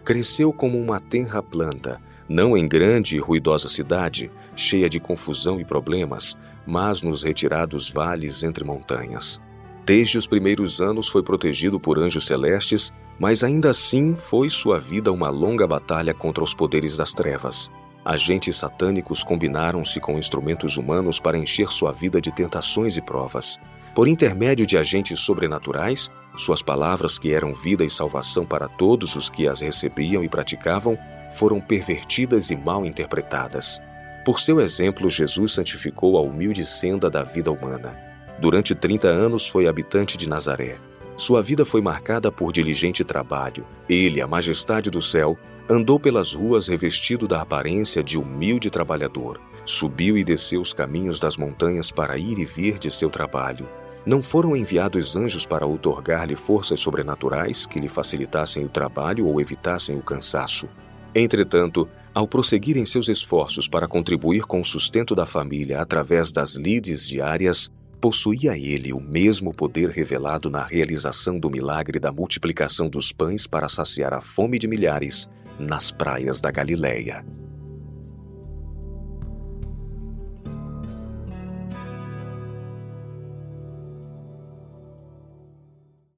cresceu 0.08 0.54
como 0.54 0.80
uma 0.80 1.02
tenra 1.02 1.44
planta, 1.44 2.02
não 2.30 2.56
em 2.56 2.66
grande 2.66 3.18
e 3.18 3.20
ruidosa 3.20 3.68
cidade, 3.68 4.32
cheia 4.56 4.88
de 4.88 5.02
confusão 5.02 5.60
e 5.60 5.66
problemas, 5.66 6.38
mas 6.66 7.02
nos 7.02 7.24
retirados 7.24 7.90
vales 7.90 8.42
entre 8.42 8.64
montanhas. 8.64 9.42
Desde 9.86 10.18
os 10.18 10.26
primeiros 10.26 10.80
anos 10.80 11.10
foi 11.10 11.22
protegido 11.22 11.78
por 11.78 12.00
anjos 12.00 12.26
celestes, 12.26 12.94
mas 13.20 13.44
ainda 13.44 13.70
assim 13.70 14.16
foi 14.16 14.50
sua 14.50 14.80
vida 14.80 15.12
uma 15.12 15.30
longa 15.30 15.68
batalha 15.68 16.14
contra 16.14 16.42
os 16.42 16.54
poderes 16.54 16.96
das 16.96 17.12
trevas. 17.12 17.70
Agentes 18.06 18.56
satânicos 18.56 19.26
combinaram-se 19.26 20.00
com 20.00 20.18
instrumentos 20.18 20.78
humanos 20.78 21.20
para 21.20 21.38
encher 21.38 21.68
sua 21.68 21.92
vida 21.92 22.22
de 22.22 22.34
tentações 22.34 22.96
e 22.96 23.02
provas. 23.02 23.60
Por 23.98 24.08
intermédio 24.08 24.64
de 24.64 24.78
agentes 24.78 25.22
sobrenaturais, 25.22 26.12
suas 26.36 26.62
palavras, 26.62 27.18
que 27.18 27.34
eram 27.34 27.52
vida 27.52 27.84
e 27.84 27.90
salvação 27.90 28.46
para 28.46 28.68
todos 28.68 29.16
os 29.16 29.28
que 29.28 29.48
as 29.48 29.60
recebiam 29.60 30.24
e 30.24 30.30
praticavam, 30.30 30.96
foram 31.32 31.60
pervertidas 31.60 32.52
e 32.52 32.56
mal 32.56 32.86
interpretadas. 32.86 33.82
Por 34.24 34.40
seu 34.40 34.60
exemplo, 34.60 35.10
Jesus 35.10 35.54
santificou 35.54 36.16
a 36.16 36.22
humilde 36.22 36.64
senda 36.64 37.10
da 37.10 37.24
vida 37.24 37.52
humana. 37.52 37.98
Durante 38.38 38.76
30 38.76 39.08
anos 39.08 39.48
foi 39.48 39.68
habitante 39.68 40.16
de 40.16 40.30
Nazaré. 40.30 40.78
Sua 41.16 41.42
vida 41.42 41.66
foi 41.66 41.82
marcada 41.82 42.32
por 42.32 42.54
diligente 42.54 43.04
trabalho. 43.04 43.66
Ele, 43.90 44.22
a 44.22 44.28
majestade 44.28 44.92
do 44.92 45.02
céu, 45.02 45.36
andou 45.68 46.00
pelas 46.00 46.34
ruas 46.34 46.68
revestido 46.68 47.28
da 47.28 47.42
aparência 47.42 48.04
de 48.04 48.16
humilde 48.16 48.70
trabalhador. 48.70 49.42
Subiu 49.66 50.16
e 50.16 50.24
desceu 50.24 50.62
os 50.62 50.72
caminhos 50.72 51.20
das 51.20 51.36
montanhas 51.36 51.90
para 51.90 52.16
ir 52.16 52.38
e 52.38 52.46
vir 52.46 52.78
de 52.78 52.92
seu 52.92 53.10
trabalho. 53.10 53.68
Não 54.08 54.22
foram 54.22 54.56
enviados 54.56 55.18
anjos 55.18 55.46
para 55.46 55.66
outorgar-lhe 55.66 56.34
forças 56.34 56.80
sobrenaturais 56.80 57.66
que 57.66 57.78
lhe 57.78 57.90
facilitassem 57.90 58.64
o 58.64 58.70
trabalho 58.70 59.28
ou 59.28 59.42
evitassem 59.42 59.98
o 59.98 60.02
cansaço. 60.02 60.70
Entretanto, 61.14 61.90
ao 62.16 62.26
prosseguirem 62.26 62.86
seus 62.86 63.10
esforços 63.10 63.68
para 63.68 63.86
contribuir 63.86 64.44
com 64.44 64.62
o 64.62 64.66
sustento 64.66 65.14
da 65.14 65.26
família 65.26 65.82
através 65.82 66.32
das 66.32 66.56
lides 66.56 67.06
diárias, 67.06 67.70
possuía 68.00 68.58
ele 68.58 68.94
o 68.94 69.02
mesmo 69.02 69.54
poder 69.54 69.90
revelado 69.90 70.50
na 70.50 70.64
realização 70.64 71.38
do 71.38 71.50
milagre 71.50 72.00
da 72.00 72.10
multiplicação 72.10 72.88
dos 72.88 73.12
pães 73.12 73.46
para 73.46 73.68
saciar 73.68 74.14
a 74.14 74.22
fome 74.22 74.58
de 74.58 74.70
milhares 74.70 75.30
nas 75.60 75.92
praias 75.92 76.40
da 76.40 76.50
Galileia. 76.50 77.26